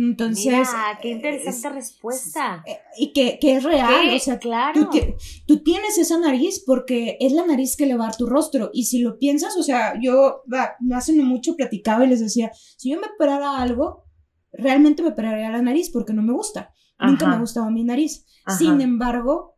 Entonces. 0.00 0.46
Mira, 0.46 0.98
qué 1.02 1.10
interesante 1.10 1.68
respuesta. 1.68 2.64
Eh, 2.66 2.78
y 2.96 3.12
que, 3.12 3.38
que 3.38 3.56
es 3.56 3.64
real, 3.64 4.14
o 4.14 4.18
sea, 4.18 4.38
claro. 4.38 4.88
Tú, 4.88 4.98
tú, 5.46 5.62
tienes 5.62 5.98
esa 5.98 6.18
nariz 6.18 6.62
porque 6.64 7.18
es 7.20 7.32
la 7.32 7.44
nariz 7.44 7.76
que 7.76 7.84
le 7.84 7.98
va 7.98 8.08
a 8.08 8.12
tu 8.12 8.24
rostro. 8.24 8.70
Y 8.72 8.84
si 8.84 9.00
lo 9.00 9.18
piensas, 9.18 9.58
o 9.58 9.62
sea, 9.62 10.00
yo 10.00 10.42
no 10.80 10.96
hace 10.96 11.12
mucho 11.12 11.54
platicaba 11.54 12.06
y 12.06 12.08
les 12.08 12.20
decía, 12.20 12.50
si 12.78 12.90
yo 12.90 12.98
me 12.98 13.08
operara 13.14 13.60
algo, 13.60 14.04
realmente 14.52 15.02
me 15.02 15.10
operaría 15.10 15.50
la 15.50 15.60
nariz 15.60 15.90
porque 15.90 16.14
no 16.14 16.22
me 16.22 16.32
gusta. 16.32 16.72
Nunca 16.98 17.26
me 17.26 17.34
ha 17.34 17.40
gustado 17.40 17.70
mi 17.70 17.84
nariz. 17.84 18.24
Sin 18.58 18.80
embargo, 18.80 19.56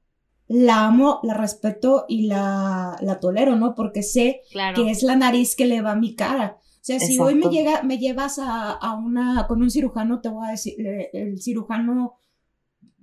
la 0.48 0.86
amo, 0.86 1.20
la 1.22 1.34
respeto 1.34 2.04
y 2.08 2.26
la, 2.26 2.96
la 3.00 3.20
tolero, 3.20 3.54
¿no? 3.54 3.76
Porque 3.76 4.02
sé 4.02 4.42
que 4.74 4.90
es 4.90 5.04
la 5.04 5.14
nariz 5.14 5.54
que 5.54 5.66
le 5.66 5.82
va 5.82 5.92
a 5.92 5.96
mi 5.96 6.16
cara. 6.16 6.58
O 6.82 6.84
sea, 6.84 6.98
si 6.98 7.16
hoy 7.20 7.36
me 7.36 7.48
llega, 7.48 7.84
me 7.84 7.98
llevas 7.98 8.40
a, 8.40 8.72
a, 8.72 8.96
una, 8.96 9.46
con 9.46 9.62
un 9.62 9.70
cirujano, 9.70 10.20
te 10.20 10.28
voy 10.28 10.48
a 10.48 10.50
decir, 10.50 10.74
el 11.12 11.40
cirujano, 11.40 12.18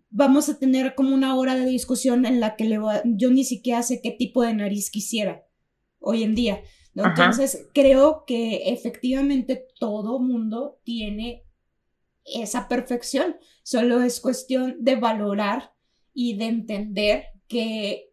vamos 0.10 0.50
a 0.50 0.60
tener 0.60 0.96
como 0.96 1.16
una 1.16 1.34
hora 1.36 1.56
de 1.56 1.66
discusión 1.66 2.26
en 2.26 2.42
la 2.42 2.58
que 2.58 2.66
le 2.66 2.78
yo 3.06 3.32
ni 3.32 3.46
siquiera 3.46 3.82
sé 3.82 4.02
qué 4.02 4.12
tipo 4.12 4.44
de 4.44 4.54
nariz 4.54 4.92
quisiera 4.92 5.46
hoy 6.00 6.24
en 6.24 6.36
día. 6.36 6.62
Entonces, 6.94 7.70
creo 7.74 8.26
que 8.28 8.74
efectivamente 8.74 9.66
todo 9.80 10.20
mundo 10.20 10.82
tiene 10.84 11.46
esa 12.26 12.68
perfección. 12.68 13.38
Solo 13.64 14.04
es 14.04 14.20
cuestión 14.20 14.76
de 14.82 14.98
valorar 14.98 15.74
y 16.14 16.36
de 16.36 16.48
entender 16.48 17.24
que 17.48 18.09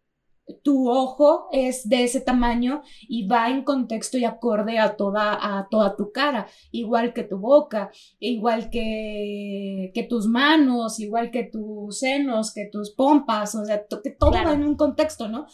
tu 0.62 0.88
ojo 0.88 1.48
es 1.52 1.88
de 1.88 2.04
ese 2.04 2.20
tamaño 2.20 2.82
y 3.08 3.26
va 3.26 3.50
en 3.50 3.64
contexto 3.64 4.16
y 4.18 4.24
acorde 4.24 4.78
a 4.78 4.96
toda, 4.96 5.58
a 5.58 5.68
toda 5.68 5.96
tu 5.96 6.12
cara, 6.12 6.46
igual 6.70 7.12
que 7.12 7.24
tu 7.24 7.38
boca, 7.38 7.90
igual 8.20 8.70
que, 8.70 9.90
que 9.92 10.02
tus 10.04 10.26
manos, 10.26 11.00
igual 11.00 11.30
que 11.30 11.44
tus 11.44 11.98
senos, 11.98 12.52
que 12.52 12.68
tus 12.70 12.90
pompas, 12.90 13.54
o 13.54 13.64
sea, 13.64 13.84
que 14.02 14.10
todo 14.10 14.32
va 14.32 14.52
en 14.52 14.64
un 14.64 14.76
contexto, 14.76 15.28
¿no? 15.28 15.46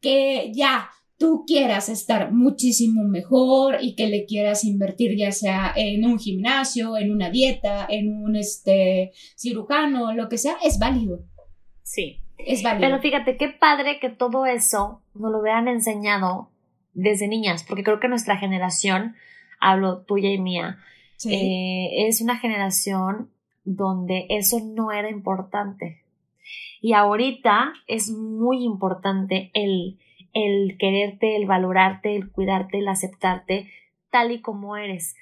Que 0.00 0.50
ya 0.54 0.90
tú 1.18 1.44
quieras 1.46 1.88
estar 1.88 2.32
muchísimo 2.32 3.02
mejor 3.04 3.78
y 3.80 3.96
que 3.96 4.06
le 4.06 4.24
quieras 4.24 4.64
invertir 4.64 5.16
ya 5.18 5.32
sea 5.32 5.72
en 5.76 6.04
un 6.04 6.18
gimnasio, 6.18 6.96
en 6.96 7.10
una 7.10 7.28
dieta, 7.30 7.86
en 7.88 8.14
un 8.14 8.36
este, 8.36 9.12
cirujano, 9.36 10.14
lo 10.14 10.28
que 10.28 10.38
sea, 10.38 10.56
es 10.62 10.78
válido. 10.78 11.24
Sí, 11.82 12.20
es 12.38 12.62
válido. 12.62 12.88
Pero 12.88 13.02
fíjate, 13.02 13.36
qué 13.36 13.48
padre 13.48 13.98
que 14.00 14.08
todo 14.08 14.46
eso 14.46 15.02
nos 15.14 15.32
lo 15.32 15.40
hubieran 15.40 15.68
enseñado 15.68 16.50
desde 16.94 17.28
niñas, 17.28 17.64
porque 17.64 17.84
creo 17.84 18.00
que 18.00 18.08
nuestra 18.08 18.36
generación, 18.36 19.14
hablo 19.60 20.02
tuya 20.02 20.30
y 20.30 20.38
mía, 20.38 20.78
eh, 21.28 22.06
es 22.06 22.20
una 22.20 22.36
generación 22.36 23.30
donde 23.64 24.26
eso 24.30 24.60
no 24.64 24.92
era 24.92 25.10
importante. 25.10 26.02
Y 26.80 26.92
ahorita 26.92 27.72
es 27.86 28.10
muy 28.10 28.64
importante 28.64 29.50
el, 29.52 29.98
el 30.32 30.76
quererte, 30.78 31.36
el 31.36 31.46
valorarte, 31.46 32.16
el 32.16 32.30
cuidarte, 32.30 32.78
el 32.78 32.88
aceptarte 32.88 33.70
tal 34.10 34.30
y 34.30 34.40
como 34.40 34.76
eres. 34.76 35.16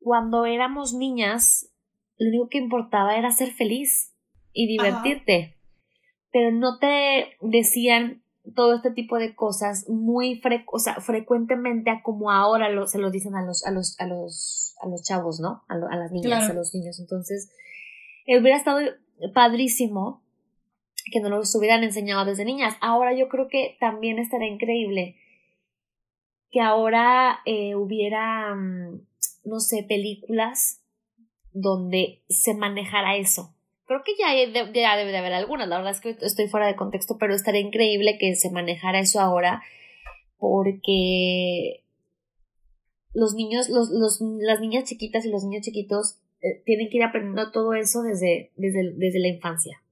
Cuando 0.00 0.46
éramos 0.46 0.94
niñas, 0.94 1.70
lo 2.18 2.28
único 2.30 2.48
que 2.48 2.58
importaba 2.58 3.16
era 3.16 3.30
ser 3.30 3.50
feliz 3.50 4.14
y 4.52 4.66
divertirte 4.66 5.59
pero 6.32 6.52
no 6.52 6.78
te 6.78 7.36
decían 7.40 8.22
todo 8.54 8.74
este 8.74 8.90
tipo 8.90 9.18
de 9.18 9.34
cosas 9.34 9.88
muy 9.88 10.40
o 10.66 10.78
sea, 10.78 10.96
frecuentemente 10.96 11.90
a 11.90 12.02
como 12.02 12.30
ahora 12.30 12.68
lo, 12.70 12.86
se 12.86 12.98
lo 12.98 13.10
dicen 13.10 13.34
a 13.36 13.44
los, 13.44 13.64
a 13.66 13.70
los, 13.70 13.98
a 14.00 14.06
los, 14.06 14.74
a 14.82 14.88
los 14.88 15.02
chavos, 15.02 15.40
¿no? 15.40 15.62
A, 15.68 15.76
las 15.76 16.10
niñas, 16.10 16.48
a 16.48 16.54
los 16.54 16.74
niños. 16.74 16.98
Entonces, 17.00 17.50
hubiera 18.26 18.56
estado 18.56 18.80
padrísimo 19.34 20.22
que 21.12 21.20
nos 21.20 21.30
lo 21.30 21.58
hubieran 21.58 21.84
enseñado 21.84 22.24
desde 22.24 22.44
niñas. 22.44 22.74
Ahora 22.80 23.14
yo 23.14 23.28
creo 23.28 23.48
que 23.48 23.76
también 23.80 24.18
estaría 24.18 24.48
increíble 24.48 25.16
que 26.50 26.60
ahora 26.60 27.40
eh, 27.44 27.74
hubiera, 27.74 28.54
mm, 28.54 29.06
no 29.44 29.60
sé, 29.60 29.84
películas 29.88 30.82
donde 31.52 32.22
se 32.28 32.54
manejara 32.54 33.16
eso. 33.16 33.54
Creo 33.90 34.04
que 34.04 34.12
ya, 34.16 34.28
ya 34.72 34.96
debe 34.96 35.10
de 35.10 35.16
haber 35.16 35.32
algunas, 35.32 35.66
la 35.66 35.78
verdad 35.78 35.90
es 35.90 36.00
que 36.00 36.16
estoy 36.24 36.46
fuera 36.46 36.68
de 36.68 36.76
contexto, 36.76 37.16
pero 37.18 37.34
estaría 37.34 37.60
increíble 37.60 38.18
que 38.20 38.36
se 38.36 38.48
manejara 38.52 39.00
eso 39.00 39.18
ahora 39.18 39.64
porque 40.38 41.82
los 43.14 43.34
niños, 43.34 43.68
los, 43.68 43.90
los, 43.90 44.20
las 44.20 44.60
niñas 44.60 44.84
chiquitas 44.84 45.24
y 45.24 45.30
los 45.30 45.42
niños 45.42 45.62
chiquitos 45.64 46.20
eh, 46.40 46.62
tienen 46.64 46.88
que 46.88 46.98
ir 46.98 47.02
aprendiendo 47.02 47.50
todo 47.50 47.74
eso 47.74 48.02
desde, 48.02 48.52
desde, 48.54 48.92
desde 48.94 49.18
la 49.18 49.26
infancia. 49.26 49.82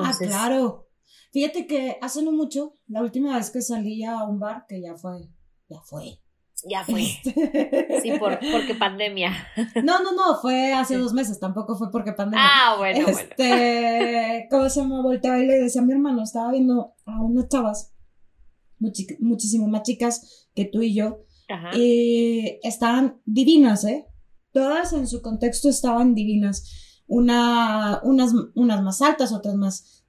ah, 0.00 0.12
claro. 0.18 0.88
Fíjate 1.32 1.68
que 1.68 1.96
hace 2.00 2.24
no 2.24 2.32
mucho, 2.32 2.72
la 2.88 3.02
última 3.02 3.36
vez 3.36 3.50
que 3.50 3.62
salí 3.62 4.02
a 4.02 4.24
un 4.24 4.40
bar, 4.40 4.66
que 4.68 4.80
ya 4.80 4.96
fue, 4.96 5.28
ya 5.68 5.80
fue, 5.82 6.18
ya 6.64 6.84
fue. 6.84 7.02
Este, 7.02 8.00
sí, 8.02 8.12
por, 8.18 8.38
porque 8.38 8.74
pandemia. 8.74 9.32
No, 9.84 10.02
no, 10.02 10.12
no, 10.12 10.40
fue 10.40 10.72
hace 10.72 10.96
dos 10.96 11.12
meses, 11.12 11.38
tampoco 11.38 11.76
fue 11.76 11.90
porque 11.90 12.12
pandemia. 12.12 12.46
Ah, 12.46 12.76
bueno, 12.78 13.06
este, 13.06 14.46
¿Cómo 14.50 14.68
se 14.68 14.80
llama? 14.80 15.02
Volteaba 15.02 15.38
y 15.38 15.46
le 15.46 15.60
decía 15.60 15.82
a 15.82 15.84
mi 15.84 15.92
hermano, 15.92 16.22
estaba 16.22 16.50
viendo 16.50 16.94
a 17.06 17.22
unas 17.22 17.48
chavas, 17.48 17.92
muchísimo 18.78 19.68
más 19.68 19.82
chicas 19.82 20.48
que 20.54 20.64
tú 20.64 20.82
y 20.82 20.94
yo, 20.94 21.24
Ajá. 21.48 21.76
y 21.76 22.58
estaban 22.62 23.20
divinas, 23.24 23.84
¿eh? 23.84 24.06
Todas 24.52 24.92
en 24.92 25.06
su 25.06 25.22
contexto 25.22 25.68
estaban 25.68 26.14
divinas. 26.14 27.02
Una, 27.06 28.00
unas, 28.02 28.32
unas 28.54 28.82
más 28.82 29.00
altas, 29.00 29.32
otras 29.32 29.54
más, 29.54 30.04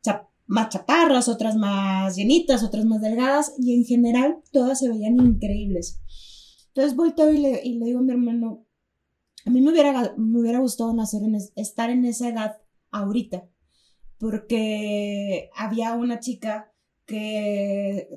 más 0.47 0.69
chaparras, 0.69 1.29
otras 1.29 1.55
más 1.55 2.15
llenitas, 2.15 2.63
otras 2.63 2.83
más 2.83 3.01
delgadas, 3.01 3.53
y 3.59 3.75
en 3.75 3.85
general 3.85 4.39
todas 4.51 4.79
se 4.79 4.89
veían 4.89 5.17
increíbles. 5.19 6.01
Entonces 6.79 6.95
volteo 6.95 7.33
y 7.33 7.39
le, 7.39 7.62
y 7.62 7.77
le 7.77 7.88
digo 7.88 8.00
a 8.00 8.03
mi 8.03 8.12
hermano, 8.13 8.65
a 9.45 9.50
mí 9.50 9.59
me 9.59 9.71
hubiera, 9.71 10.13
me 10.15 10.39
hubiera 10.39 10.59
gustado 10.59 10.93
nacer 10.93 11.24
en 11.24 11.36
estar 11.57 11.89
en 11.89 12.05
esa 12.05 12.29
edad 12.29 12.55
ahorita, 12.89 13.50
porque 14.17 15.50
había 15.57 15.93
una 15.95 16.21
chica 16.21 16.71
que, 17.05 18.07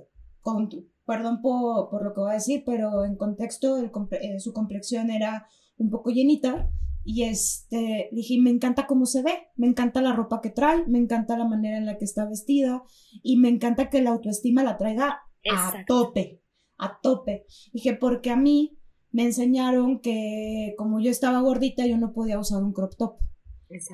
con, 0.43 0.69
perdón 1.05 1.43
por, 1.43 1.91
por, 1.91 2.05
lo 2.05 2.15
que 2.15 2.21
voy 2.21 2.31
a 2.31 2.35
decir, 2.35 2.63
pero 2.65 3.05
en 3.05 3.17
contexto 3.17 3.79
eh, 3.79 4.39
su 4.39 4.53
complexión 4.53 5.11
era 5.11 5.49
un 5.77 5.91
poco 5.91 6.11
llenita 6.11 6.71
y 7.03 7.25
este, 7.25 8.11
dije, 8.13 8.39
me 8.41 8.51
encanta 8.51 8.87
cómo 8.87 9.07
se 9.07 9.25
ve, 9.25 9.49
me 9.57 9.67
encanta 9.67 10.01
la 10.03 10.13
ropa 10.13 10.41
que 10.41 10.51
trae, 10.51 10.87
me 10.87 11.01
encanta 11.01 11.37
la 11.37 11.49
manera 11.49 11.79
en 11.79 11.87
la 11.87 11.99
que 11.99 12.05
está 12.05 12.27
vestida 12.27 12.85
y 13.25 13.39
me 13.39 13.49
encanta 13.49 13.91
que 13.91 14.03
la 14.03 14.11
autoestima 14.11 14.63
la 14.63 14.77
traiga 14.77 15.19
a 15.51 15.85
tope 15.85 16.42
a 16.83 16.99
tope. 17.01 17.47
Dije, 17.73 17.95
porque 17.95 18.31
a 18.31 18.37
mí 18.37 18.77
me 19.13 19.25
enseñaron 19.25 20.01
que 20.01 20.75
como 20.77 21.01
yo 21.01 21.11
estaba 21.11 21.41
gordita, 21.41 21.87
yo 21.87 21.97
no 21.97 22.13
podía 22.13 22.39
usar 22.39 22.63
un 22.63 22.73
crop 22.73 22.97
top. 22.97 23.17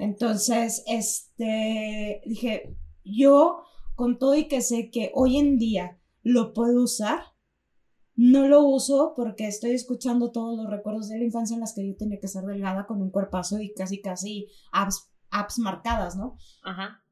Entonces, 0.01 0.83
este, 0.89 2.23
dije, 2.25 2.77
yo 3.05 3.63
con 3.95 4.19
todo 4.19 4.35
y 4.35 4.49
que 4.49 4.61
sé 4.61 4.91
que 4.91 5.13
hoy 5.15 5.37
en 5.37 5.59
día 5.59 6.01
lo 6.23 6.53
puedo 6.53 6.83
usar, 6.83 7.21
no 8.17 8.49
lo 8.49 8.63
uso 8.63 9.13
porque 9.15 9.47
estoy 9.47 9.73
escuchando 9.73 10.33
todos 10.33 10.57
los 10.57 10.69
recuerdos 10.69 11.09
de 11.09 11.19
la 11.19 11.25
infancia 11.25 11.55
en 11.55 11.61
las 11.61 11.75
que 11.75 11.87
yo 11.87 11.97
tenía 11.97 12.19
que 12.19 12.27
ser 12.27 12.45
delgada 12.45 12.87
con 12.87 13.01
un 13.01 13.11
cuerpazo 13.11 13.61
y 13.61 13.73
casi, 13.75 14.01
casi 14.01 14.49
apps, 14.73 15.13
apps 15.31 15.59
marcadas, 15.59 16.17
¿no? 16.17 16.37
Ajá. 16.65 17.05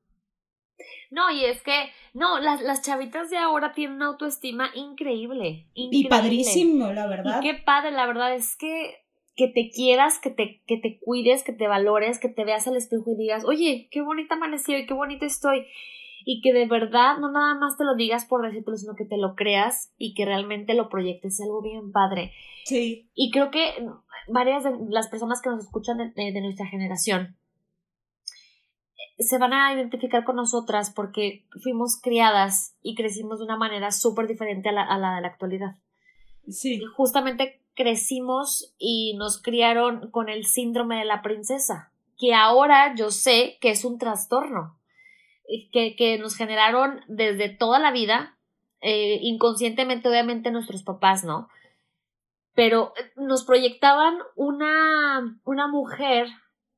No, 1.10 1.30
y 1.30 1.44
es 1.44 1.62
que, 1.62 1.90
no, 2.14 2.40
las, 2.40 2.60
las 2.60 2.82
chavitas 2.82 3.30
de 3.30 3.38
ahora 3.38 3.72
tienen 3.72 3.96
una 3.96 4.06
autoestima 4.06 4.70
increíble, 4.74 5.66
Y 5.74 6.08
padrísimo, 6.08 6.92
la 6.92 7.06
verdad. 7.06 7.40
Y 7.40 7.46
qué 7.46 7.54
padre, 7.54 7.92
la 7.92 8.06
verdad 8.06 8.34
es 8.34 8.56
que 8.56 8.96
que 9.36 9.48
te 9.48 9.70
quieras, 9.70 10.18
que 10.18 10.30
te, 10.30 10.62
que 10.66 10.78
te 10.78 10.98
cuides, 10.98 11.44
que 11.44 11.52
te 11.52 11.68
valores, 11.68 12.18
que 12.18 12.30
te 12.30 12.44
veas 12.44 12.66
al 12.66 12.76
espejo 12.76 13.12
y 13.12 13.16
digas, 13.16 13.44
oye, 13.44 13.86
qué 13.90 14.00
bonita 14.00 14.34
amaneció 14.34 14.78
y 14.78 14.86
qué 14.86 14.94
bonita 14.94 15.26
estoy. 15.26 15.66
Y 16.24 16.40
que 16.40 16.54
de 16.54 16.66
verdad 16.66 17.18
no 17.18 17.30
nada 17.30 17.54
más 17.54 17.76
te 17.76 17.84
lo 17.84 17.94
digas 17.94 18.24
por 18.24 18.42
decirlo, 18.42 18.76
sino 18.76 18.96
que 18.96 19.04
te 19.04 19.18
lo 19.18 19.34
creas 19.36 19.92
y 19.98 20.14
que 20.14 20.24
realmente 20.24 20.74
lo 20.74 20.88
proyectes, 20.88 21.40
algo 21.40 21.60
bien 21.60 21.92
padre. 21.92 22.32
Sí. 22.64 23.10
Y 23.14 23.30
creo 23.30 23.50
que 23.50 23.74
varias 24.26 24.64
de 24.64 24.72
las 24.88 25.08
personas 25.08 25.42
que 25.42 25.50
nos 25.50 25.64
escuchan 25.64 25.98
de 25.98 26.40
nuestra 26.40 26.66
generación 26.66 27.36
se 29.18 29.38
van 29.38 29.52
a 29.52 29.72
identificar 29.72 30.24
con 30.24 30.36
nosotras 30.36 30.92
porque 30.94 31.46
fuimos 31.62 32.00
criadas 32.00 32.76
y 32.82 32.94
crecimos 32.94 33.38
de 33.38 33.46
una 33.46 33.56
manera 33.56 33.90
súper 33.90 34.26
diferente 34.26 34.68
a 34.68 34.72
la, 34.72 34.82
a 34.82 34.98
la 34.98 35.16
de 35.16 35.22
la 35.22 35.28
actualidad. 35.28 35.76
Sí. 36.48 36.80
justamente 36.96 37.60
crecimos 37.74 38.74
y 38.78 39.14
nos 39.16 39.42
criaron 39.42 40.10
con 40.10 40.28
el 40.28 40.46
síndrome 40.46 40.98
de 40.98 41.04
la 41.04 41.22
princesa. 41.22 41.92
que 42.18 42.32
ahora 42.32 42.94
yo 42.94 43.10
sé 43.10 43.58
que 43.60 43.70
es 43.70 43.84
un 43.84 43.98
trastorno, 43.98 44.78
que, 45.70 45.94
que 45.96 46.18
nos 46.18 46.34
generaron 46.34 47.00
desde 47.08 47.50
toda 47.50 47.78
la 47.78 47.92
vida, 47.92 48.38
eh, 48.80 49.18
inconscientemente 49.20 50.08
obviamente 50.08 50.50
nuestros 50.50 50.82
papás, 50.82 51.24
¿no? 51.24 51.48
Pero 52.54 52.94
eh, 52.96 53.12
nos 53.16 53.44
proyectaban 53.44 54.16
una, 54.34 55.38
una 55.44 55.68
mujer 55.68 56.28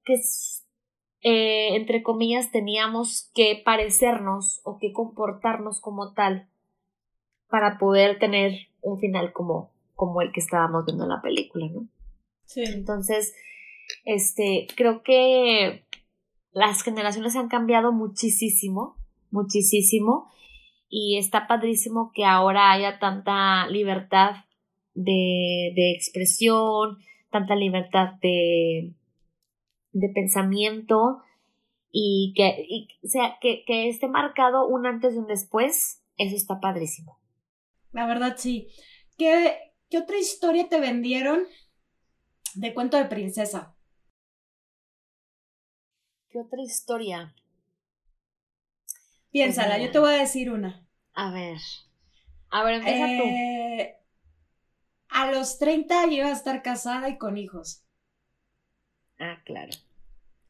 que, 0.04 0.14
eh, 1.22 1.74
entre 1.74 2.02
comillas, 2.02 2.52
teníamos 2.52 3.30
que 3.34 3.60
parecernos 3.64 4.60
o 4.64 4.78
que 4.78 4.92
comportarnos 4.92 5.80
como 5.80 6.12
tal 6.12 6.48
para 7.48 7.78
poder 7.78 8.18
tener 8.18 8.68
un 8.82 8.98
final 9.00 9.32
como, 9.32 9.72
como 9.94 10.22
el 10.22 10.32
que 10.32 10.40
estábamos 10.40 10.84
viendo 10.84 11.04
en 11.04 11.10
la 11.10 11.22
película, 11.22 11.66
¿no? 11.72 11.88
Sí. 12.44 12.62
Entonces, 12.64 13.34
este, 14.04 14.68
creo 14.76 15.02
que 15.02 15.84
las 16.52 16.82
generaciones 16.82 17.34
han 17.36 17.48
cambiado 17.48 17.92
muchísimo, 17.92 18.96
muchísimo, 19.30 20.30
y 20.88 21.18
está 21.18 21.46
padrísimo 21.46 22.12
que 22.14 22.24
ahora 22.24 22.72
haya 22.72 22.98
tanta 22.98 23.66
libertad 23.68 24.36
de, 24.94 25.72
de 25.74 25.92
expresión, 25.92 26.98
tanta 27.30 27.54
libertad 27.54 28.14
de, 28.22 28.94
de 30.00 30.08
pensamiento 30.08 31.22
y 31.90 32.34
que, 32.36 32.64
y, 32.68 32.88
o 33.04 33.08
sea, 33.08 33.38
que, 33.40 33.64
que 33.66 33.88
esté 33.88 34.08
marcado 34.08 34.66
un 34.66 34.86
antes 34.86 35.14
y 35.14 35.18
un 35.18 35.26
después, 35.26 36.02
eso 36.16 36.36
está 36.36 36.60
padrísimo. 36.60 37.18
La 37.92 38.06
verdad, 38.06 38.36
sí. 38.36 38.68
¿Qué, 39.16 39.56
¿Qué 39.90 39.98
otra 39.98 40.18
historia 40.18 40.68
te 40.68 40.80
vendieron 40.80 41.44
de 42.54 42.74
cuento 42.74 42.96
de 42.96 43.06
princesa? 43.06 43.74
¿Qué 46.28 46.40
otra 46.40 46.60
historia? 46.62 47.34
Piénsala, 49.30 49.76
Pues 49.76 49.86
yo 49.86 49.92
te 49.92 49.98
voy 49.98 50.14
a 50.14 50.18
decir 50.18 50.50
una. 50.50 50.86
A 51.14 51.32
ver. 51.32 51.58
A 52.50 52.64
ver, 52.64 52.74
empieza 52.74 53.06
tú. 53.06 53.28
Eh, 53.28 53.96
a 55.08 55.30
los 55.32 55.58
30 55.58 56.06
yo 56.06 56.12
iba 56.12 56.28
a 56.28 56.32
estar 56.32 56.62
casada 56.62 57.08
y 57.08 57.18
con 57.18 57.36
hijos. 57.36 57.84
Ah, 59.18 59.40
claro. 59.44 59.72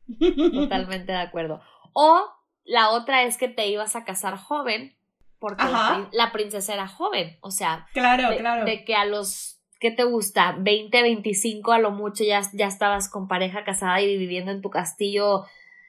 Totalmente 0.54 1.12
de 1.12 1.18
acuerdo. 1.18 1.60
O 1.92 2.22
la 2.64 2.90
otra 2.90 3.22
es 3.24 3.36
que 3.36 3.48
te 3.48 3.66
ibas 3.68 3.96
a 3.96 4.04
casar 4.04 4.36
joven, 4.36 4.94
porque 5.38 5.64
la, 5.64 5.68
Ajá. 5.70 5.94
prin- 5.94 6.08
la 6.12 6.32
princesa 6.32 6.74
era 6.74 6.88
joven. 6.88 7.36
O 7.40 7.50
sea, 7.50 7.86
Claro, 7.92 8.30
de, 8.30 8.36
claro. 8.38 8.64
de 8.64 8.84
que 8.84 8.94
a 8.94 9.04
los, 9.04 9.60
¿qué 9.80 9.90
te 9.90 10.04
gusta? 10.04 10.56
20, 10.58 11.02
25 11.02 11.72
a 11.72 11.78
lo 11.78 11.90
mucho 11.90 12.24
ya, 12.24 12.42
ya 12.52 12.66
estabas 12.66 13.08
con 13.08 13.28
pareja 13.28 13.64
casada 13.64 14.00
y 14.00 14.16
viviendo 14.18 14.50
en 14.52 14.62
tu 14.62 14.70
castillo 14.70 15.44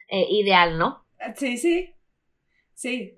eh, 0.07 0.25
ideal, 0.29 0.77
¿no? 0.77 1.03
Sí, 1.35 1.57
sí. 1.57 1.93
Sí. 2.73 3.15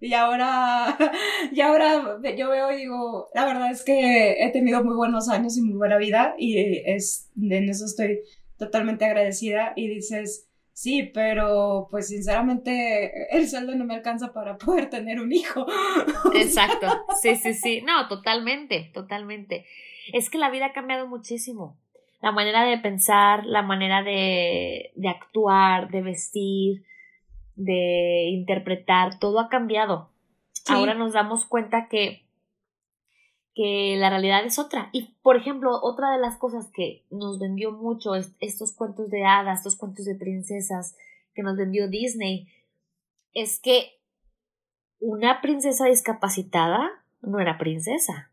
Y 0.00 0.12
ahora, 0.14 0.96
y 1.52 1.60
ahora 1.60 2.18
yo 2.36 2.48
veo 2.50 2.70
y 2.72 2.76
digo, 2.76 3.28
la 3.34 3.44
verdad 3.46 3.70
es 3.70 3.84
que 3.84 4.42
he 4.44 4.50
tenido 4.52 4.82
muy 4.84 4.94
buenos 4.94 5.28
años 5.28 5.56
y 5.56 5.62
muy 5.62 5.76
buena 5.76 5.96
vida 5.98 6.34
y 6.38 6.56
es, 6.88 7.30
en 7.36 7.68
eso 7.68 7.84
estoy 7.84 8.20
totalmente 8.58 9.04
agradecida 9.04 9.72
y 9.76 9.88
dices, 9.88 10.48
sí, 10.72 11.02
pero 11.14 11.88
pues 11.90 12.08
sinceramente 12.08 13.36
el 13.36 13.48
sueldo 13.48 13.74
no 13.74 13.84
me 13.84 13.94
alcanza 13.94 14.32
para 14.32 14.58
poder 14.58 14.90
tener 14.90 15.20
un 15.20 15.32
hijo. 15.32 15.66
Exacto. 16.34 16.86
Sí, 17.22 17.36
sí, 17.36 17.54
sí. 17.54 17.80
No, 17.82 18.08
totalmente, 18.08 18.90
totalmente. 18.92 19.66
Es 20.12 20.30
que 20.30 20.38
la 20.38 20.50
vida 20.50 20.66
ha 20.66 20.72
cambiado 20.72 21.06
muchísimo. 21.06 21.76
La 22.20 22.32
manera 22.32 22.64
de 22.64 22.78
pensar, 22.78 23.46
la 23.46 23.62
manera 23.62 24.02
de, 24.02 24.90
de 24.96 25.08
actuar, 25.08 25.90
de 25.90 26.02
vestir, 26.02 26.84
de 27.54 28.28
interpretar, 28.30 29.18
todo 29.18 29.40
ha 29.40 29.48
cambiado. 29.48 30.10
Sí. 30.52 30.72
Ahora 30.72 30.94
nos 30.94 31.12
damos 31.12 31.44
cuenta 31.46 31.88
que, 31.88 32.24
que 33.58 33.96
la 33.98 34.08
realidad 34.08 34.44
es 34.44 34.56
otra. 34.60 34.88
Y, 34.92 35.16
por 35.20 35.36
ejemplo, 35.36 35.80
otra 35.82 36.12
de 36.12 36.20
las 36.20 36.38
cosas 36.38 36.68
que 36.72 37.04
nos 37.10 37.40
vendió 37.40 37.72
mucho 37.72 38.14
es- 38.14 38.30
estos 38.38 38.70
cuentos 38.72 39.10
de 39.10 39.24
hadas, 39.24 39.58
estos 39.58 39.74
cuentos 39.74 40.04
de 40.04 40.14
princesas 40.14 40.94
que 41.34 41.42
nos 41.42 41.56
vendió 41.56 41.88
Disney, 41.88 42.46
es 43.34 43.58
que 43.58 44.00
una 45.00 45.40
princesa 45.40 45.86
discapacitada 45.86 47.04
no 47.20 47.40
era 47.40 47.58
princesa. 47.58 48.30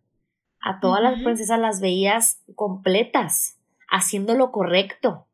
A 0.60 0.80
todas 0.80 1.02
las 1.02 1.20
princesas 1.24 1.60
las 1.60 1.82
veías 1.82 2.44
completas, 2.54 3.58
haciendo 3.90 4.36
lo 4.36 4.52
correcto, 4.52 5.26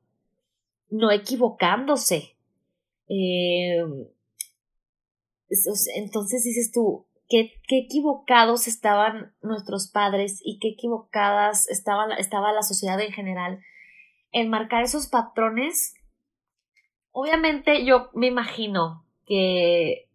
no 0.90 1.12
equivocándose. 1.12 2.38
Eh, 3.10 3.84
es- 5.50 5.90
entonces 5.98 6.46
dices 6.46 6.72
tú, 6.72 7.06
¿qué, 7.32 7.54
qué 7.66 7.80
equivocados 7.80 8.68
estaban 8.68 9.34
nuestros 9.42 9.90
padres 9.90 10.42
y 10.44 10.60
qué 10.60 10.68
equivocadas 10.68 11.70
estaba, 11.70 12.14
estaba 12.16 12.52
la 12.52 12.62
sociedad 12.62 13.00
en 13.00 13.14
general 13.14 13.62
en 14.32 14.50
marcar 14.50 14.84
esos 14.84 15.08
patrones. 15.08 15.96
Obviamente 17.12 17.86
yo 17.86 18.10
me 18.14 18.28
imagino 18.28 19.06
que 19.26 20.10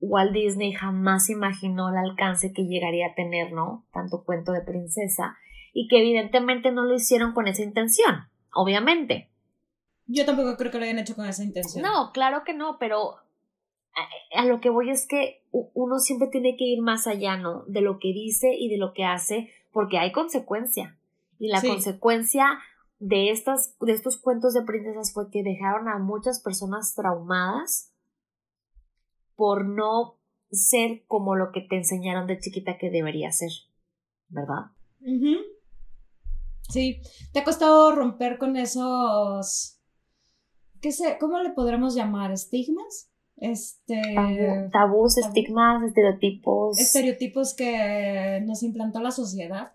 Walt 0.00 0.32
Disney 0.32 0.72
jamás 0.72 1.30
imaginó 1.30 1.88
el 1.88 1.96
alcance 1.96 2.52
que 2.52 2.66
llegaría 2.66 3.08
a 3.08 3.14
tener, 3.14 3.52
¿no? 3.52 3.86
Tanto 3.92 4.22
cuento 4.24 4.52
de 4.52 4.60
princesa 4.60 5.38
y 5.72 5.88
que 5.88 5.98
evidentemente 5.98 6.72
no 6.72 6.84
lo 6.84 6.94
hicieron 6.94 7.32
con 7.32 7.48
esa 7.48 7.62
intención, 7.62 8.28
obviamente. 8.52 9.30
Yo 10.06 10.26
tampoco 10.26 10.56
creo 10.58 10.70
que 10.70 10.78
lo 10.78 10.84
hayan 10.84 10.98
hecho 10.98 11.16
con 11.16 11.26
esa 11.26 11.42
intención. 11.42 11.82
No, 11.82 12.12
claro 12.12 12.42
que 12.44 12.52
no, 12.52 12.78
pero 12.78 13.16
a, 14.34 14.44
lo 14.44 14.60
que 14.60 14.70
voy 14.70 14.90
es 14.90 15.06
que 15.06 15.44
uno 15.50 15.98
siempre 15.98 16.28
tiene 16.28 16.56
que 16.56 16.64
ir 16.64 16.80
más 16.80 17.06
allá, 17.06 17.36
¿no? 17.36 17.64
De 17.66 17.80
lo 17.80 17.98
que 17.98 18.12
dice 18.12 18.54
y 18.54 18.68
de 18.68 18.78
lo 18.78 18.92
que 18.92 19.04
hace, 19.04 19.50
porque 19.72 19.98
hay 19.98 20.12
consecuencia. 20.12 20.98
Y 21.38 21.48
la 21.48 21.60
Sí. 21.60 21.68
consecuencia 21.68 22.58
de, 22.98 23.30
estas, 23.30 23.76
de 23.80 23.92
estos 23.92 24.18
cuentos 24.18 24.54
de 24.54 24.62
princesas 24.62 25.12
fue 25.12 25.30
que 25.30 25.42
dejaron 25.42 25.88
a 25.88 25.98
muchas 25.98 26.40
personas 26.40 26.94
traumadas 26.94 27.92
por 29.36 29.64
no 29.66 30.18
ser 30.50 31.04
como 31.06 31.34
lo 31.34 31.50
que 31.52 31.62
te 31.62 31.76
enseñaron 31.76 32.26
de 32.26 32.38
chiquita 32.38 32.76
que 32.78 32.90
debería 32.90 33.32
ser, 33.32 33.50
¿verdad? 34.28 34.72
Sí, 36.68 37.00
¿te 37.32 37.40
ha 37.40 37.44
costado 37.44 37.94
romper 37.94 38.38
con 38.38 38.56
esos, 38.56 39.80
qué 40.80 40.92
sé, 40.92 41.16
cómo 41.18 41.40
le 41.40 41.50
podremos 41.50 41.94
llamar? 41.94 42.32
¿Estigmas? 42.32 43.09
Este, 43.40 44.00
Tabú- 44.14 44.70
tabús, 44.70 45.14
tabú. 45.16 45.26
estigmas, 45.28 45.82
estereotipos. 45.82 46.78
estereotipos 46.78 47.54
que 47.56 48.40
nos 48.44 48.62
implantó 48.62 49.00
la 49.00 49.10
sociedad. 49.10 49.72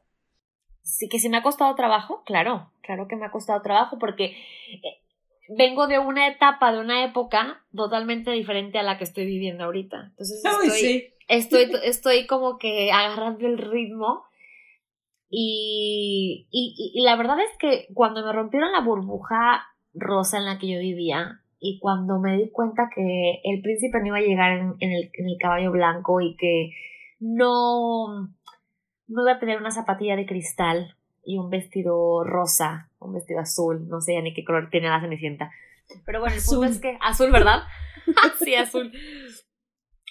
Sí, 0.83 1.09
que 1.09 1.17
sí 1.17 1.29
me 1.29 1.37
ha 1.37 1.41
costado 1.43 1.73
trabajo, 1.73 2.21
claro, 2.25 2.71
claro 2.81 3.07
que 3.07 3.15
me 3.15 3.25
ha 3.25 3.31
costado 3.31 3.59
trabajo 3.63 3.97
porque 3.97 4.25
eh, 4.83 5.01
vengo 5.57 5.87
de 5.87 5.97
una 5.97 6.27
etapa, 6.27 6.71
de 6.71 6.79
una 6.79 7.03
época 7.03 7.63
totalmente 7.75 8.29
diferente 8.31 8.77
a 8.77 8.83
la 8.83 8.99
que 8.99 9.03
estoy 9.03 9.25
viviendo 9.25 9.63
ahorita. 9.63 10.09
Entonces 10.11 10.43
estoy, 10.45 10.69
sí. 10.69 11.13
estoy, 11.27 11.71
estoy 11.83 12.27
como 12.27 12.59
que 12.59 12.91
agarrando 12.91 13.47
el 13.47 13.57
ritmo 13.57 14.25
y, 15.29 16.47
y, 16.51 16.91
y 16.93 17.01
la 17.01 17.15
verdad 17.15 17.37
es 17.39 17.57
que 17.57 17.87
cuando 17.95 18.23
me 18.23 18.31
rompieron 18.31 18.71
la 18.71 18.81
burbuja 18.81 19.65
rosa 19.95 20.37
en 20.37 20.45
la 20.45 20.59
que 20.59 20.67
yo 20.71 20.79
vivía 20.79 21.41
y 21.67 21.79
cuando 21.79 22.19
me 22.19 22.37
di 22.37 22.51
cuenta 22.51 22.89
que 22.93 23.41
el 23.43 23.61
príncipe 23.63 23.99
no 23.99 24.07
iba 24.07 24.17
a 24.17 24.21
llegar 24.21 24.51
en, 24.51 24.75
en 24.79 24.91
el, 24.91 25.09
en 25.13 25.25
el 25.27 25.37
caballo 25.39 25.71
blanco 25.71 26.21
y 26.21 26.35
que 26.35 26.69
no, 27.19 28.29
no 29.07 29.21
iba 29.23 29.31
a 29.31 29.39
tener 29.39 29.57
una 29.57 29.71
zapatilla 29.71 30.15
de 30.15 30.27
cristal 30.27 30.95
y 31.23 31.39
un 31.39 31.49
vestido 31.49 32.23
rosa, 32.23 32.91
un 32.99 33.13
vestido 33.15 33.39
azul, 33.39 33.87
no 33.87 33.99
sé 33.99 34.13
ya 34.13 34.21
ni 34.21 34.35
qué 34.35 34.45
color 34.45 34.69
tiene 34.69 34.89
la 34.89 35.01
cenicienta. 35.01 35.49
Pero 36.05 36.19
bueno, 36.19 36.35
el 36.35 36.41
punto 36.43 36.63
Azul. 36.63 36.75
es 36.75 36.81
que 36.81 36.97
azul, 37.01 37.31
¿verdad? 37.31 37.63
sí, 38.43 38.53
azul. 38.53 38.91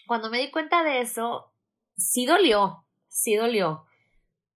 Cuando 0.09 0.31
me 0.31 0.39
di 0.39 0.51
cuenta 0.51 0.83
de 0.83 1.03
eso, 1.03 1.53
sí 1.97 2.27
dolió, 2.27 2.85
sí 3.07 3.37
dolió, 3.37 3.85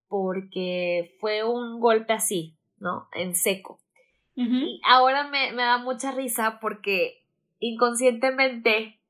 porque 0.09 1.17
fue 1.21 1.45
un 1.45 1.79
golpe 1.79 2.13
así, 2.13 2.59
¿no? 2.79 3.09
En 3.15 3.37
seco. 3.37 3.81
Y 4.41 4.81
ahora 4.87 5.27
me, 5.29 5.53
me 5.53 5.63
da 5.65 5.79
mucha 5.79 6.13
risa 6.13 6.59
porque 6.61 7.25
inconscientemente, 7.59 9.01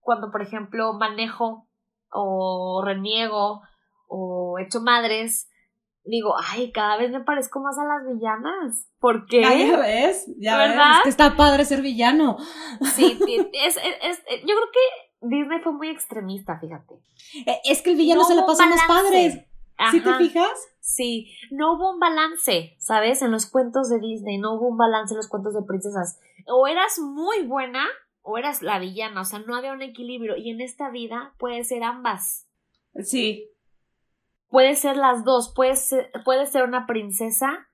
cuando 0.00 0.30
por 0.30 0.42
ejemplo 0.42 0.92
manejo 0.94 1.66
o 2.12 2.82
reniego 2.84 3.62
o 4.06 4.58
echo 4.58 4.80
madres, 4.80 5.50
digo, 6.04 6.34
ay, 6.50 6.72
cada 6.72 6.96
vez 6.96 7.10
me 7.10 7.20
parezco 7.20 7.60
más 7.60 7.76
a 7.78 7.84
las 7.84 8.06
villanas. 8.14 8.86
¿Por 9.00 9.26
qué? 9.26 9.42
Ya 9.42 9.76
ves, 9.76 10.26
ya 10.38 10.56
¿Verdad? 10.56 10.92
es 10.98 11.02
que 11.04 11.08
está 11.10 11.36
padre 11.36 11.64
ser 11.64 11.82
villano. 11.82 12.36
Sí, 12.94 13.18
es, 13.52 13.76
es- 13.76 14.02
es- 14.02 14.40
yo 14.42 14.54
creo 14.54 14.70
que 14.72 15.26
Disney 15.26 15.60
fue 15.60 15.72
muy 15.72 15.88
extremista, 15.88 16.58
fíjate. 16.60 16.94
Eh, 17.46 17.60
Es 17.64 17.82
que 17.82 17.90
el 17.90 17.96
villano 17.96 18.22
No 18.22 18.26
se 18.28 18.34
la 18.36 18.46
pasa 18.46 18.64
a 18.64 18.68
los 18.68 18.80
padres. 18.86 19.44
¿Sí 19.90 20.00
te 20.00 20.14
fijas? 20.14 20.68
Sí, 20.80 21.32
no 21.50 21.74
hubo 21.74 21.92
un 21.92 22.00
balance, 22.00 22.74
¿sabes? 22.78 23.22
En 23.22 23.30
los 23.30 23.46
cuentos 23.46 23.88
de 23.88 24.00
Disney, 24.00 24.38
no 24.38 24.54
hubo 24.54 24.68
un 24.68 24.76
balance 24.76 25.14
en 25.14 25.18
los 25.18 25.28
cuentos 25.28 25.54
de 25.54 25.62
princesas. 25.62 26.18
O 26.46 26.66
eras 26.66 26.98
muy 26.98 27.46
buena 27.46 27.86
o 28.22 28.38
eras 28.38 28.62
la 28.62 28.78
villana, 28.78 29.20
o 29.20 29.24
sea, 29.24 29.38
no 29.38 29.54
había 29.54 29.72
un 29.72 29.82
equilibrio. 29.82 30.36
Y 30.36 30.50
en 30.50 30.60
esta 30.60 30.90
vida 30.90 31.34
puede 31.38 31.64
ser 31.64 31.82
ambas. 31.82 32.46
Sí. 33.02 33.48
Puede 34.48 34.76
ser 34.76 34.96
las 34.96 35.24
dos, 35.24 35.52
puede 35.54 35.76
ser, 35.76 36.10
puede 36.24 36.46
ser 36.46 36.64
una 36.64 36.86
princesa, 36.86 37.68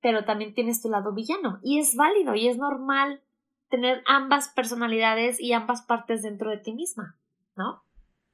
pero 0.00 0.24
también 0.24 0.54
tienes 0.54 0.82
tu 0.82 0.90
lado 0.90 1.12
villano. 1.12 1.60
Y 1.62 1.78
es 1.78 1.96
válido 1.96 2.34
y 2.34 2.48
es 2.48 2.56
normal 2.56 3.22
tener 3.68 4.02
ambas 4.06 4.48
personalidades 4.48 5.40
y 5.40 5.52
ambas 5.52 5.82
partes 5.82 6.22
dentro 6.22 6.50
de 6.50 6.58
ti 6.58 6.72
misma, 6.72 7.18
¿no? 7.56 7.82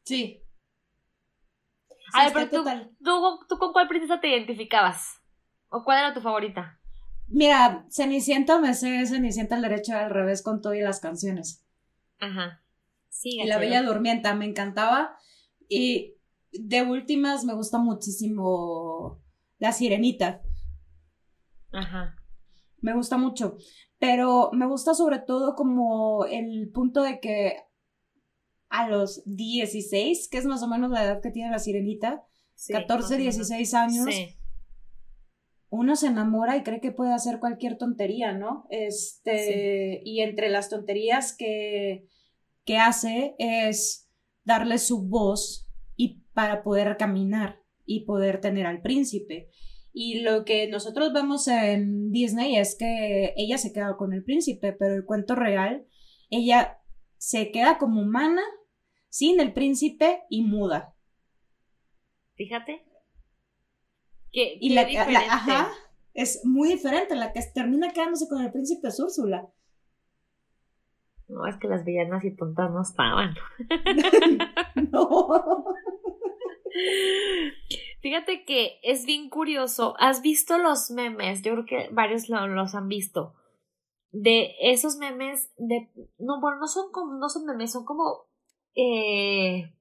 Sí. 0.05 0.43
A 2.13 2.25
ver, 2.25 2.49
pero 2.51 2.65
tú, 2.65 3.39
tú, 3.49 3.59
con 3.59 3.73
cuál 3.73 3.89
princesa 3.89 4.21
te 4.21 4.29
identificabas? 4.29 5.21
¿O 5.69 5.85
cuál 5.85 5.99
era 5.99 6.15
tu 6.15 6.21
favorita? 6.21 6.81
Mira, 7.29 7.87
Cenicienta 7.89 8.59
me 8.59 8.75
sé 8.75 9.07
Cenicienta 9.07 9.55
al 9.55 9.63
derecho 9.63 9.93
y 9.93 9.97
al 9.97 10.11
revés 10.11 10.43
con 10.43 10.61
todas 10.61 10.79
las 10.79 11.01
canciones. 11.01 11.65
Ajá. 12.19 12.63
Sí, 13.09 13.41
y 13.41 13.47
La 13.47 13.59
Bella 13.59 13.83
Durmienta 13.83 14.35
me 14.35 14.47
encantaba. 14.47 15.17
Y 15.69 16.17
de 16.53 16.83
últimas 16.83 17.45
me 17.45 17.55
gusta 17.55 17.79
muchísimo 17.79 19.23
La 19.59 19.73
Sirenita. 19.73 20.43
Ajá. 21.73 22.17
Me 22.81 22.95
gusta 22.95 23.17
mucho. 23.17 23.57
Pero 23.99 24.51
me 24.53 24.67
gusta 24.67 24.95
sobre 24.95 25.21
todo 25.21 25.55
como 25.55 26.25
el 26.25 26.71
punto 26.73 27.03
de 27.03 27.21
que 27.21 27.63
a 28.71 28.89
los 28.89 29.23
16, 29.27 30.29
que 30.29 30.39
es 30.39 30.47
más 30.47 30.63
o 30.63 30.69
menos 30.69 30.91
la 30.91 31.05
edad 31.05 31.21
que 31.21 31.31
tiene 31.31 31.51
la 31.51 31.59
sirenita, 31.59 32.25
14, 32.69 33.17
16 33.17 33.75
años, 33.75 34.07
uno 35.71 35.97
se 35.97 36.07
enamora 36.07 36.57
y 36.57 36.63
cree 36.63 36.81
que 36.81 36.93
puede 36.93 37.13
hacer 37.13 37.41
cualquier 37.41 37.79
tontería, 37.79 38.33
¿no? 38.33 38.67
Este, 38.71 40.01
y 40.05 40.21
entre 40.21 40.49
las 40.51 40.69
tonterías 40.69 41.37
que, 41.37 42.07
que 42.65 42.79
hace 42.79 43.35
es 43.39 44.09
darle 44.45 44.79
su 44.79 45.09
voz 45.09 45.69
y 45.97 46.23
para 46.33 46.63
poder 46.63 46.97
caminar 46.97 47.61
y 47.85 48.05
poder 48.05 48.41
tener 48.41 48.67
al 48.67 48.83
príncipe. 48.83 49.49
Y 49.93 50.21
lo 50.21 50.45
que 50.45 50.69
nosotros 50.69 51.13
vemos 51.13 51.49
en 51.49 52.13
Disney 52.13 52.57
es 52.57 52.77
que 52.77 53.33
ella 53.37 53.59
se 53.59 53.73
queda 53.73 53.97
con 53.97 54.13
el 54.13 54.23
príncipe, 54.23 54.73
pero 54.73 54.95
el 54.95 55.05
cuento 55.05 55.35
real, 55.35 55.87
ella 56.31 56.79
se 57.17 57.51
queda 57.51 57.79
como 57.79 58.01
humana 58.01 58.43
sin 59.11 59.41
el 59.41 59.53
príncipe 59.53 60.23
y 60.31 60.43
muda. 60.43 60.95
Fíjate. 62.37 62.83
y 64.33 64.73
la, 64.73 64.83
ajá, 64.83 65.71
es 66.15 66.41
muy 66.45 66.71
diferente. 66.71 67.15
La 67.17 67.33
que 67.33 67.43
termina 67.53 67.93
quedándose 67.93 68.29
con 68.29 68.41
el 68.41 68.51
príncipe 68.51 68.89
es 68.89 68.99
Úrsula. 68.99 69.51
No, 71.29 71.47
es 71.47 71.57
que 71.59 71.69
las 71.69 71.85
villanas 71.85 72.25
y 72.25 72.35
tontas 72.35 72.71
no 72.71 72.83
estaban. 72.83 73.35
no. 74.91 75.65
Fíjate 78.01 78.45
que 78.45 78.81
es 78.83 79.05
bien 79.05 79.29
curioso. 79.29 79.95
¿Has 79.99 80.23
visto 80.23 80.59
los 80.59 80.91
memes? 80.91 81.43
Yo 81.43 81.53
creo 81.53 81.67
que 81.67 81.89
varios 81.93 82.29
los 82.29 82.75
han 82.75 82.89
visto. 82.89 83.35
De 84.13 84.55
esos 84.61 84.97
memes 84.97 85.53
de. 85.57 85.91
No, 86.19 86.41
bueno, 86.41 86.59
no 86.59 86.67
son 86.67 86.91
como. 86.91 87.15
No 87.15 87.29
son 87.29 87.45
memes, 87.45 87.71
son 87.73 87.85
como 87.85 88.30
eh, 88.75 89.73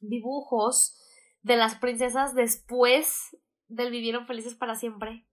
dibujos 0.00 0.96
de 1.42 1.56
las 1.56 1.76
princesas 1.76 2.34
después 2.34 3.36
del 3.68 3.90
vivieron 3.90 4.26
felices 4.26 4.54
para 4.54 4.74
siempre. 4.74 5.26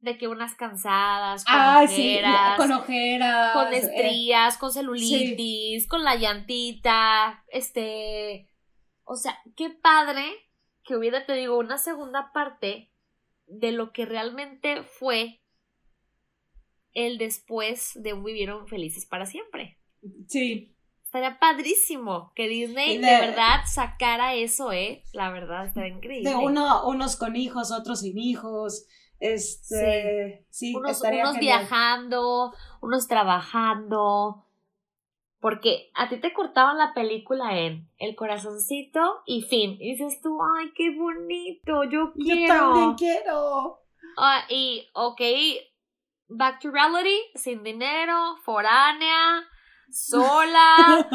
De 0.00 0.18
que 0.18 0.28
unas 0.28 0.54
cansadas, 0.54 1.46
con 1.46 1.54
ojeras, 1.54 2.56
con 2.58 2.72
ojeras, 2.72 3.52
con 3.54 3.72
eh, 3.72 3.78
estrías, 3.78 4.58
con 4.58 4.70
celulitis, 4.70 5.88
con 5.88 6.04
la 6.04 6.14
llantita, 6.16 7.42
este, 7.48 8.50
o 9.04 9.16
sea, 9.16 9.38
qué 9.56 9.70
padre 9.70 10.26
que 10.82 10.96
hubiera, 10.96 11.24
te 11.24 11.32
digo, 11.32 11.58
una 11.58 11.78
segunda 11.78 12.32
parte 12.34 12.92
de 13.46 13.72
lo 13.72 13.92
que 13.92 14.04
realmente 14.04 14.82
fue 14.82 15.40
el 16.92 17.18
después 17.18 17.92
de 17.94 18.12
un 18.12 18.24
vivieron 18.24 18.68
felices 18.68 19.06
para 19.06 19.26
siempre. 19.26 19.78
Sí. 20.28 20.73
Estaría 21.14 21.38
padrísimo 21.38 22.32
que 22.34 22.48
Disney 22.48 22.98
de, 22.98 23.06
verdad 23.06 23.60
sacara 23.66 24.34
eso, 24.34 24.72
¿eh? 24.72 25.04
La 25.12 25.30
verdad, 25.30 25.66
estaría 25.66 25.94
increíble. 25.94 26.28
De 26.28 26.34
uno, 26.34 26.88
unos 26.88 27.14
con 27.14 27.36
hijos, 27.36 27.70
otros 27.70 28.00
sin 28.00 28.18
hijos. 28.18 28.88
Este, 29.20 30.44
sí, 30.50 30.74
unos, 30.74 31.00
unos 31.00 31.38
viajando, 31.38 32.52
unos 32.80 33.06
trabajando. 33.06 34.44
Porque 35.38 35.92
a 35.94 36.08
ti 36.08 36.16
te 36.16 36.32
cortaban 36.32 36.78
la 36.78 36.94
película 36.94 37.60
en 37.60 37.88
el 37.98 38.16
corazoncito 38.16 39.22
y 39.24 39.42
fin. 39.42 39.76
Y 39.78 39.92
dices 39.92 40.20
tú, 40.20 40.40
ay, 40.58 40.72
qué 40.74 40.96
bonito, 40.98 41.84
yo 41.84 42.12
quiero. 42.14 42.40
Yo 42.40 42.46
también 42.48 42.94
quiero. 42.96 43.78
Ah, 44.16 44.46
y, 44.48 44.88
ok, 44.94 45.20
back 46.26 46.60
to 46.60 46.72
reality, 46.72 47.20
sin 47.36 47.62
dinero, 47.62 48.36
foránea, 48.42 49.46
sola. 49.90 51.06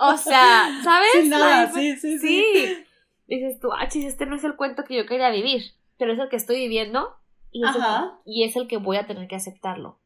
o 0.00 0.16
sea, 0.16 0.80
¿sabes? 0.82 1.08
Sin 1.12 1.30
nada, 1.30 1.70
sí, 1.72 1.96
sí, 1.96 2.18
sí, 2.18 2.84
Dices 3.26 3.58
tú, 3.58 3.72
ah, 3.72 3.88
chis, 3.88 4.04
este 4.04 4.26
no 4.26 4.36
es 4.36 4.44
el 4.44 4.56
cuento 4.56 4.84
que 4.84 4.96
yo 4.96 5.06
quería 5.06 5.30
vivir, 5.30 5.62
pero 5.98 6.12
es 6.12 6.18
el 6.18 6.28
que 6.28 6.36
estoy 6.36 6.56
viviendo 6.56 7.16
y 7.50 7.64
es, 7.64 7.74
El, 7.74 7.82
y 8.26 8.44
es 8.44 8.56
el 8.56 8.68
que 8.68 8.76
voy 8.76 8.96
a 8.96 9.06
tener 9.06 9.28
que 9.28 9.36
aceptarlo. 9.36 10.00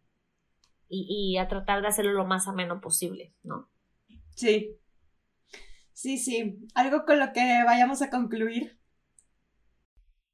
Y, 0.88 1.06
y 1.34 1.38
a 1.38 1.48
tratar 1.48 1.82
de 1.82 1.88
hacerlo 1.88 2.12
lo 2.12 2.24
más 2.24 2.48
ameno 2.48 2.80
posible, 2.80 3.34
¿no? 3.42 3.68
Sí. 4.36 4.78
Sí, 5.92 6.16
sí. 6.16 6.58
¿Algo 6.74 7.04
con 7.04 7.18
lo 7.18 7.32
que 7.32 7.62
vayamos 7.64 8.02
a 8.02 8.10
concluir? 8.10 8.78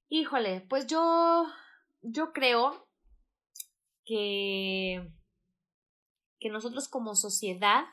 Híjole, 0.08 0.60
pues 0.68 0.86
yo, 0.86 1.46
yo 2.02 2.32
creo 2.32 2.86
que 4.04 5.10
que 6.38 6.50
nosotros 6.50 6.88
como 6.88 7.14
sociedad 7.14 7.84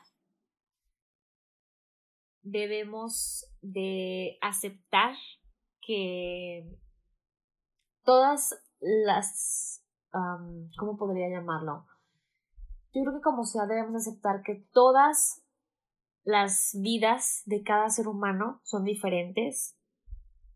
debemos 2.42 3.46
de 3.60 4.36
aceptar 4.40 5.14
que 5.80 6.68
todas 8.04 8.54
las, 8.80 9.84
¿cómo 10.78 10.96
podría 10.96 11.28
llamarlo? 11.28 11.86
Yo 12.92 13.02
creo 13.02 13.14
que 13.14 13.22
como 13.22 13.44
sociedad 13.44 13.68
debemos 13.68 13.94
aceptar 13.94 14.42
que 14.42 14.66
todas 14.72 15.42
las 16.24 16.76
vidas 16.80 17.42
de 17.46 17.62
cada 17.62 17.88
ser 17.90 18.06
humano 18.06 18.60
son 18.64 18.84
diferentes 18.84 19.76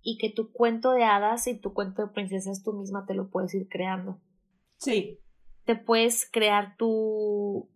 y 0.03 0.19
que 0.19 0.31
tu 0.31 0.53
cuento 0.53 0.93
de 0.93 1.05
hadas 1.05 1.47
y 1.47 1.59
tu 1.59 1.73
cuento 1.73 2.03
de 2.03 2.13
princesas 2.13 2.63
tú 2.63 2.73
misma 2.73 3.07
te 3.07 3.15
lo 3.15 3.31
puedes 3.31 3.55
ir 3.55 3.69
creando. 3.69 4.21
Sí. 4.77 5.21
Te 5.65 5.75
puedes 5.75 6.31
crear 6.31 6.77
tu, 6.77 7.69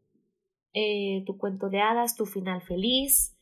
eh, 0.73 1.25
tu 1.27 1.37
cuento 1.37 1.69
de 1.69 1.81
hadas, 1.81 2.17
tu 2.17 2.27
final 2.27 2.63
feliz, 2.63 3.37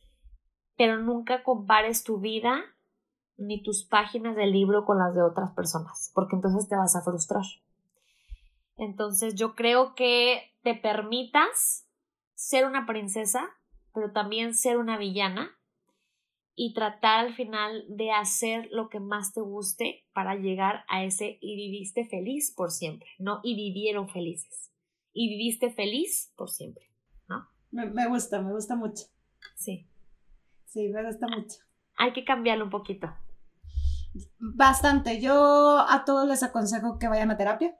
pero 0.77 0.97
nunca 0.97 1.43
compares 1.43 2.03
tu 2.03 2.19
vida 2.19 2.63
ni 3.37 3.61
tus 3.61 3.85
páginas 3.85 4.35
del 4.35 4.51
libro 4.51 4.85
con 4.85 4.97
las 4.97 5.15
de 5.15 5.21
otras 5.21 5.51
personas, 5.51 6.11
porque 6.13 6.35
entonces 6.35 6.67
te 6.67 6.75
vas 6.75 6.95
a 6.95 7.01
frustrar. 7.01 7.43
Entonces 8.77 9.35
yo 9.35 9.55
creo 9.55 9.93
que 9.95 10.41
te 10.63 10.73
permitas 10.75 11.87
ser 12.33 12.65
una 12.65 12.85
princesa, 12.85 13.49
pero 13.93 14.11
también 14.11 14.55
ser 14.55 14.77
una 14.77 14.97
villana 14.97 15.51
y 16.55 16.73
tratar 16.73 17.25
al 17.25 17.33
final 17.33 17.85
de 17.87 18.11
hacer 18.11 18.67
lo 18.71 18.89
que 18.89 18.99
más 18.99 19.33
te 19.33 19.41
guste 19.41 20.05
para 20.13 20.35
llegar 20.35 20.83
a 20.89 21.03
ese 21.03 21.37
y 21.41 21.55
viviste 21.55 22.05
feliz 22.05 22.53
por 22.55 22.71
siempre, 22.71 23.09
no 23.17 23.39
y 23.43 23.55
vivieron 23.55 24.09
felices. 24.09 24.71
Y 25.13 25.29
viviste 25.29 25.71
feliz 25.71 26.33
por 26.35 26.49
siempre. 26.49 26.88
Me, 27.71 28.07
gusta, 28.07 28.41
me 28.41 28.51
gusta 28.51 28.75
mucho. 28.75 29.05
Sí. 29.55 29.87
Sí, 30.65 30.89
me 30.89 31.05
gusta 31.05 31.27
mucho. 31.27 31.57
Hay 31.97 32.13
que 32.13 32.25
cambiarlo 32.25 32.65
un 32.65 32.71
poquito. 32.71 33.07
Bastante. 34.39 35.21
Yo 35.21 35.79
a 35.87 36.03
todos 36.05 36.27
les 36.27 36.43
aconsejo 36.43 36.97
que 36.97 37.07
vayan 37.07 37.31
a 37.31 37.37
terapia. 37.37 37.75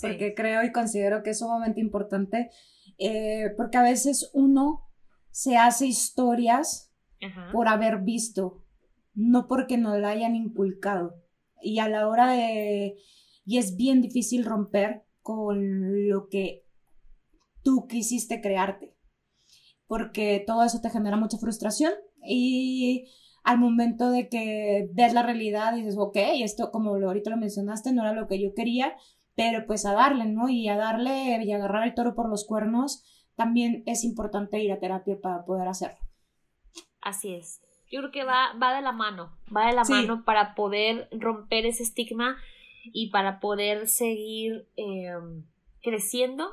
Porque 0.00 0.34
creo 0.34 0.64
y 0.64 0.72
considero 0.72 1.22
que 1.22 1.30
es 1.30 1.38
sumamente 1.38 1.80
importante. 1.80 2.50
Eh, 2.98 3.50
porque 3.56 3.78
a 3.78 3.82
veces 3.82 4.30
uno 4.32 4.88
se 5.30 5.56
hace 5.56 5.86
historias 5.86 6.92
por 7.52 7.68
haber 7.68 8.00
visto, 8.02 8.62
no 9.14 9.46
porque 9.48 9.78
no 9.78 9.96
la 9.96 10.10
hayan 10.10 10.36
inculcado. 10.36 11.16
Y 11.62 11.78
a 11.78 11.88
la 11.88 12.06
hora 12.08 12.32
de... 12.32 12.96
Y 13.46 13.58
es 13.58 13.76
bien 13.76 14.02
difícil 14.02 14.44
romper 14.44 15.04
con 15.22 16.08
lo 16.08 16.28
que 16.28 16.63
tú 17.64 17.88
quisiste 17.88 18.40
crearte, 18.40 18.94
porque 19.88 20.44
todo 20.46 20.62
eso 20.62 20.80
te 20.80 20.90
genera 20.90 21.16
mucha 21.16 21.38
frustración 21.38 21.92
y 22.24 23.06
al 23.42 23.58
momento 23.58 24.10
de 24.10 24.28
que 24.28 24.88
ves 24.92 25.12
la 25.12 25.22
realidad 25.22 25.76
y 25.76 25.80
dices, 25.80 25.96
ok, 25.98 26.16
esto 26.16 26.70
como 26.70 26.94
ahorita 26.94 27.30
lo 27.30 27.36
mencionaste, 27.36 27.92
no 27.92 28.02
era 28.02 28.12
lo 28.12 28.28
que 28.28 28.40
yo 28.40 28.54
quería, 28.54 28.94
pero 29.34 29.66
pues 29.66 29.84
a 29.84 29.92
darle, 29.92 30.26
¿no? 30.26 30.48
Y 30.48 30.68
a 30.68 30.76
darle 30.76 31.42
y 31.42 31.52
agarrar 31.52 31.86
el 31.86 31.94
toro 31.94 32.14
por 32.14 32.28
los 32.28 32.46
cuernos, 32.46 33.04
también 33.34 33.82
es 33.86 34.04
importante 34.04 34.62
ir 34.62 34.72
a 34.72 34.78
terapia 34.78 35.18
para 35.20 35.44
poder 35.44 35.68
hacerlo. 35.68 35.98
Así 37.00 37.34
es. 37.34 37.60
Yo 37.90 38.00
creo 38.00 38.10
que 38.10 38.24
va, 38.24 38.54
va 38.60 38.74
de 38.74 38.82
la 38.82 38.92
mano, 38.92 39.36
va 39.54 39.66
de 39.66 39.74
la 39.74 39.84
mano 39.84 40.24
para 40.24 40.54
poder 40.54 41.08
romper 41.12 41.66
ese 41.66 41.82
estigma 41.82 42.36
y 42.92 43.10
para 43.10 43.40
poder 43.40 43.88
seguir 43.88 44.68
em, 44.76 45.44
creciendo. 45.82 46.50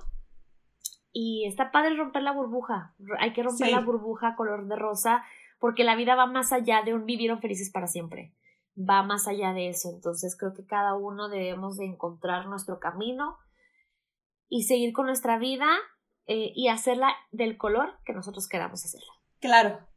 Y 1.13 1.45
está 1.45 1.71
padre 1.71 1.95
romper 1.95 2.23
la 2.23 2.31
burbuja. 2.31 2.95
Hay 3.19 3.33
que 3.33 3.43
romper 3.43 3.71
la 3.71 3.81
burbuja 3.81 4.35
color 4.35 4.67
de 4.67 4.75
rosa 4.75 5.23
porque 5.61 5.83
la 5.83 5.95
vida 5.95 6.15
va 6.15 6.25
más 6.25 6.51
allá 6.51 6.81
de 6.83 6.93
un 6.93 7.05
vivieron 7.05 7.39
felices 7.39 7.69
para 7.69 7.85
siempre, 7.85 8.33
va 8.75 9.03
más 9.03 9.27
allá 9.27 9.53
de 9.53 9.69
eso, 9.69 9.91
entonces 9.93 10.35
creo 10.35 10.53
que 10.53 10.65
cada 10.65 10.95
uno 10.95 11.29
debemos 11.29 11.77
de 11.77 11.85
encontrar 11.85 12.47
nuestro 12.47 12.79
camino 12.79 13.37
y 14.49 14.63
seguir 14.63 14.91
con 14.91 15.05
nuestra 15.05 15.37
vida 15.37 15.67
eh, 16.25 16.51
y 16.55 16.67
hacerla 16.67 17.13
del 17.31 17.57
color 17.57 17.93
que 18.05 18.13
nosotros 18.13 18.47
queramos 18.49 18.83
hacerla. 18.83 19.13
Claro. 19.39 19.87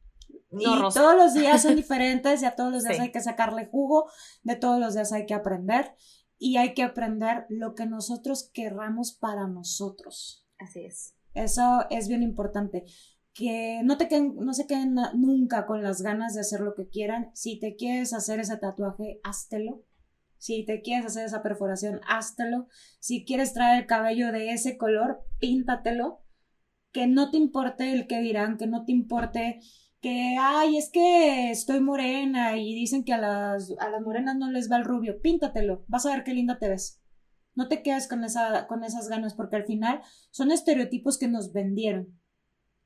y 0.50 0.64
todos 0.92 1.16
los 1.16 1.32
días 1.32 1.62
son 1.62 1.76
diferentes 1.82 2.42
y 2.42 2.44
a 2.44 2.54
todos 2.54 2.70
los 2.70 2.84
días 2.84 3.00
hay 3.00 3.10
que 3.10 3.20
sacarle 3.20 3.66
jugo, 3.66 4.10
de 4.42 4.56
todos 4.56 4.78
los 4.78 4.94
días 4.94 5.12
hay 5.14 5.24
que 5.24 5.34
aprender 5.34 5.94
y 6.36 6.58
hay 6.58 6.74
que 6.74 6.82
aprender 6.82 7.46
lo 7.48 7.74
que 7.74 7.86
nosotros 7.86 8.50
querramos 8.52 9.16
para 9.18 9.48
nosotros. 9.48 10.43
Así 10.64 10.84
es. 10.84 11.14
Eso 11.34 11.84
es 11.90 12.08
bien 12.08 12.22
importante 12.22 12.84
que 13.34 13.80
no 13.82 13.98
te 13.98 14.08
queden, 14.08 14.36
no 14.36 14.54
se 14.54 14.66
queden 14.66 14.94
nunca 15.14 15.66
con 15.66 15.82
las 15.82 16.02
ganas 16.02 16.34
de 16.34 16.40
hacer 16.40 16.60
lo 16.60 16.74
que 16.74 16.88
quieran. 16.88 17.30
Si 17.34 17.58
te 17.58 17.74
quieres 17.74 18.14
hacer 18.14 18.40
ese 18.40 18.56
tatuaje, 18.56 19.20
háztelo. 19.24 19.82
Si 20.38 20.64
te 20.64 20.82
quieres 20.82 21.06
hacer 21.06 21.26
esa 21.26 21.42
perforación, 21.42 22.00
háztelo. 22.08 22.68
Si 23.00 23.24
quieres 23.24 23.52
traer 23.52 23.82
el 23.82 23.86
cabello 23.86 24.30
de 24.30 24.52
ese 24.52 24.78
color, 24.78 25.24
píntatelo. 25.40 26.22
Que 26.92 27.08
no 27.08 27.32
te 27.32 27.38
importe 27.38 27.92
el 27.92 28.06
que 28.06 28.20
dirán, 28.20 28.56
que 28.56 28.68
no 28.68 28.84
te 28.84 28.92
importe 28.92 29.58
que, 30.00 30.36
ay, 30.38 30.76
es 30.76 30.90
que 30.92 31.50
estoy 31.50 31.80
morena 31.80 32.56
y 32.56 32.74
dicen 32.74 33.04
que 33.04 33.14
a 33.14 33.18
las, 33.18 33.72
a 33.80 33.90
las 33.90 34.00
morenas 34.02 34.36
no 34.36 34.50
les 34.52 34.70
va 34.70 34.76
el 34.76 34.84
rubio. 34.84 35.20
Píntatelo. 35.20 35.84
Vas 35.88 36.06
a 36.06 36.14
ver 36.14 36.22
qué 36.22 36.34
linda 36.34 36.58
te 36.58 36.68
ves. 36.68 37.03
No 37.54 37.68
te 37.68 37.82
quedes 37.82 38.08
con, 38.08 38.24
esa, 38.24 38.66
con 38.66 38.84
esas 38.84 39.08
ganas 39.08 39.34
porque 39.34 39.56
al 39.56 39.64
final 39.64 40.02
son 40.30 40.50
estereotipos 40.50 41.18
que 41.18 41.28
nos 41.28 41.52
vendieron 41.52 42.18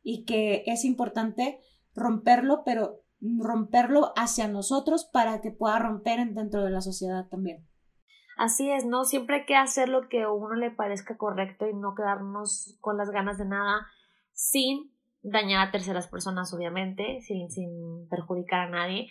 y 0.02 0.24
que 0.24 0.62
es 0.66 0.85
importante 0.85 1.61
romperlo, 1.94 2.62
pero 2.64 3.02
romperlo 3.20 4.12
hacia 4.16 4.48
nosotros 4.48 5.09
para 5.12 5.40
que 5.40 5.50
pueda 5.50 5.78
romper 5.78 6.24
dentro 6.31 6.64
de 6.64 6.70
la 6.70 6.81
sociedad 6.81 7.26
también. 7.28 7.66
Así 8.37 8.70
es, 8.70 8.87
¿no? 8.87 9.04
Siempre 9.04 9.40
hay 9.40 9.46
que 9.46 9.57
hacer 9.57 9.88
lo 9.88 10.09
que 10.09 10.22
a 10.22 10.31
uno 10.31 10.54
le 10.54 10.70
parezca 10.70 11.16
correcto 11.16 11.68
y 11.68 11.74
no 11.74 11.96
quedarnos 11.96 12.78
con 12.81 12.96
las 12.96 13.11
ganas 13.11 13.37
de 13.37 13.46
nada 13.46 13.88
sin 14.33 14.92
dañar 15.22 15.66
a 15.66 15.72
terceras 15.72 16.07
personas, 16.07 16.54
obviamente, 16.54 17.20
sin, 17.22 17.50
sin 17.50 18.09
perjudicar 18.09 18.61
a 18.61 18.70
nadie. 18.70 19.11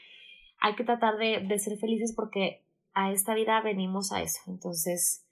Hay 0.59 0.75
que 0.75 0.85
tratar 0.85 1.17
de, 1.17 1.45
de 1.45 1.59
ser 1.59 1.77
felices 1.77 2.13
porque 2.15 2.65
a 2.93 3.11
esta 3.11 3.33
vida 3.33 3.59
venimos 3.61 4.13
a 4.13 4.21
eso. 4.21 4.39
Entonces, 4.47 5.26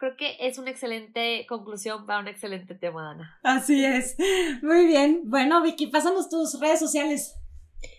creo 0.00 0.16
que 0.16 0.36
es 0.40 0.56
una 0.58 0.70
excelente 0.70 1.46
conclusión 1.46 2.06
para 2.06 2.20
un 2.20 2.28
excelente 2.28 2.74
tema, 2.74 3.04
Dana. 3.04 3.38
Así 3.42 3.84
es. 3.84 4.16
Muy 4.62 4.86
bien. 4.86 5.20
Bueno, 5.24 5.62
Vicky, 5.62 5.88
pásanos 5.88 6.30
tus 6.30 6.58
redes 6.58 6.80
sociales. 6.80 7.36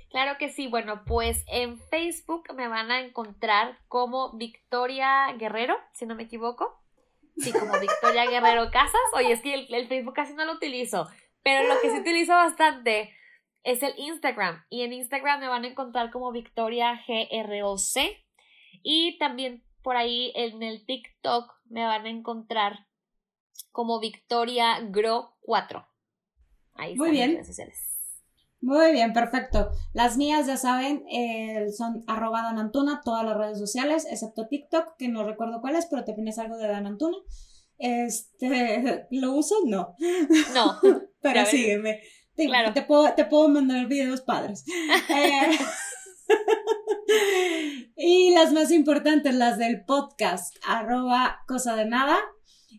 Claro 0.09 0.37
que 0.39 0.49
sí. 0.49 0.67
Bueno, 0.67 1.03
pues 1.05 1.45
en 1.47 1.79
Facebook 1.89 2.43
me 2.55 2.67
van 2.67 2.89
a 2.89 3.01
encontrar 3.01 3.77
como 3.87 4.35
Victoria 4.35 5.31
Guerrero, 5.37 5.77
si 5.93 6.07
no 6.07 6.15
me 6.15 6.23
equivoco. 6.23 6.81
Sí, 7.37 7.53
como 7.53 7.79
Victoria 7.79 8.25
Guerrero 8.25 8.71
Casas. 8.71 8.99
Oye, 9.13 9.33
es 9.33 9.41
que 9.41 9.53
el, 9.53 9.87
Facebook 9.87 10.15
casi 10.15 10.33
no 10.33 10.43
lo 10.43 10.53
utilizo, 10.53 11.07
pero 11.43 11.67
lo 11.67 11.79
que 11.81 11.91
sí 11.91 11.99
utilizo 11.99 12.33
bastante 12.33 13.15
es 13.63 13.83
el 13.83 13.93
Instagram. 13.97 14.65
Y 14.71 14.81
en 14.81 14.93
Instagram 14.93 15.39
me 15.39 15.47
van 15.47 15.65
a 15.65 15.67
encontrar 15.67 16.09
como 16.09 16.31
Victoria 16.31 16.99
GROC. 17.07 18.17
Y 18.83 19.19
también 19.19 19.63
por 19.83 19.97
ahí 19.97 20.31
en 20.35 20.63
el 20.63 20.85
TikTok 20.85 21.51
me 21.65 21.85
van 21.85 22.05
a 22.05 22.09
encontrar 22.09 22.87
como 23.71 23.99
Victoria 23.99 24.79
Gro 24.89 25.37
4. 25.41 25.85
Ahí 26.75 26.95
Muy 26.95 27.11
bien. 27.11 27.41
Muy 28.61 28.91
bien, 28.91 29.11
perfecto. 29.11 29.71
Las 29.93 30.17
mías, 30.17 30.45
ya 30.45 30.55
saben, 30.55 31.03
eh, 31.11 31.71
son 31.75 32.03
arroba 32.05 32.43
danantuna, 32.43 33.01
todas 33.03 33.25
las 33.25 33.35
redes 33.35 33.57
sociales, 33.57 34.05
excepto 34.09 34.47
TikTok, 34.47 34.97
que 34.97 35.09
no 35.09 35.23
recuerdo 35.23 35.61
cuál 35.61 35.75
es, 35.75 35.87
pero 35.87 36.03
te 36.03 36.13
pones 36.13 36.37
algo 36.37 36.57
de 36.57 36.67
danantuna. 36.67 37.17
Este, 37.79 39.07
¿lo 39.11 39.33
uso? 39.33 39.55
No. 39.65 39.95
No. 40.53 40.79
pero 41.21 41.45
sígueme. 41.45 42.01
Te, 42.35 42.45
claro. 42.45 42.73
te, 42.73 42.83
puedo, 42.83 43.11
te 43.15 43.25
puedo 43.25 43.49
mandar 43.49 43.87
videos 43.87 44.21
padres. 44.21 44.63
eh, 45.09 45.57
y 48.03 48.31
las 48.33 48.51
más 48.51 48.71
importantes, 48.71 49.35
las 49.35 49.59
del 49.59 49.85
podcast, 49.85 50.55
arroba 50.67 51.43
cosa 51.47 51.75
de 51.75 51.85
nada, 51.85 52.17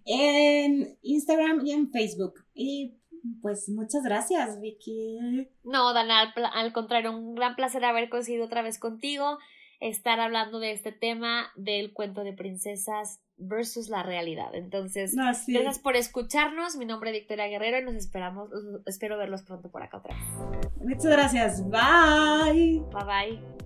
en 0.04 0.98
Instagram 1.02 1.64
y 1.64 1.72
en 1.72 1.90
Facebook. 1.90 2.44
Y 2.54 2.96
pues 3.40 3.68
muchas 3.68 4.02
gracias, 4.02 4.60
Vicky. 4.60 5.48
No, 5.62 5.92
Dana, 5.94 6.32
al, 6.54 6.72
contrario, 6.72 7.16
un 7.16 7.36
gran 7.36 7.54
placer 7.54 7.84
haber 7.84 8.08
coincidido 8.08 8.46
otra 8.46 8.62
vez 8.62 8.80
contigo, 8.80 9.38
estar 9.78 10.18
hablando 10.18 10.58
de 10.58 10.72
este 10.72 10.90
tema 10.90 11.52
del 11.54 11.92
cuento 11.92 12.24
de 12.24 12.32
princesas 12.32 13.20
versus 13.36 13.88
la 13.88 14.02
realidad. 14.02 14.52
Entonces, 14.54 15.14
gracias 15.14 15.78
por 15.78 15.94
escucharnos. 15.94 16.74
Mi 16.74 16.84
nombre 16.84 17.10
es 17.10 17.20
Victoria 17.20 17.46
Guerrero 17.46 17.78
y 17.78 17.84
nos 17.84 17.94
esperamos, 17.94 18.50
espero 18.86 19.16
verlos 19.18 19.42
pronto 19.42 19.70
por 19.70 19.84
acá 19.84 19.98
otra 19.98 20.16
vez. 20.16 20.74
Muchas 20.82 21.06
gracias. 21.06 21.62
Bye. 21.70 22.82
Bye 22.92 23.04
bye. 23.04 23.61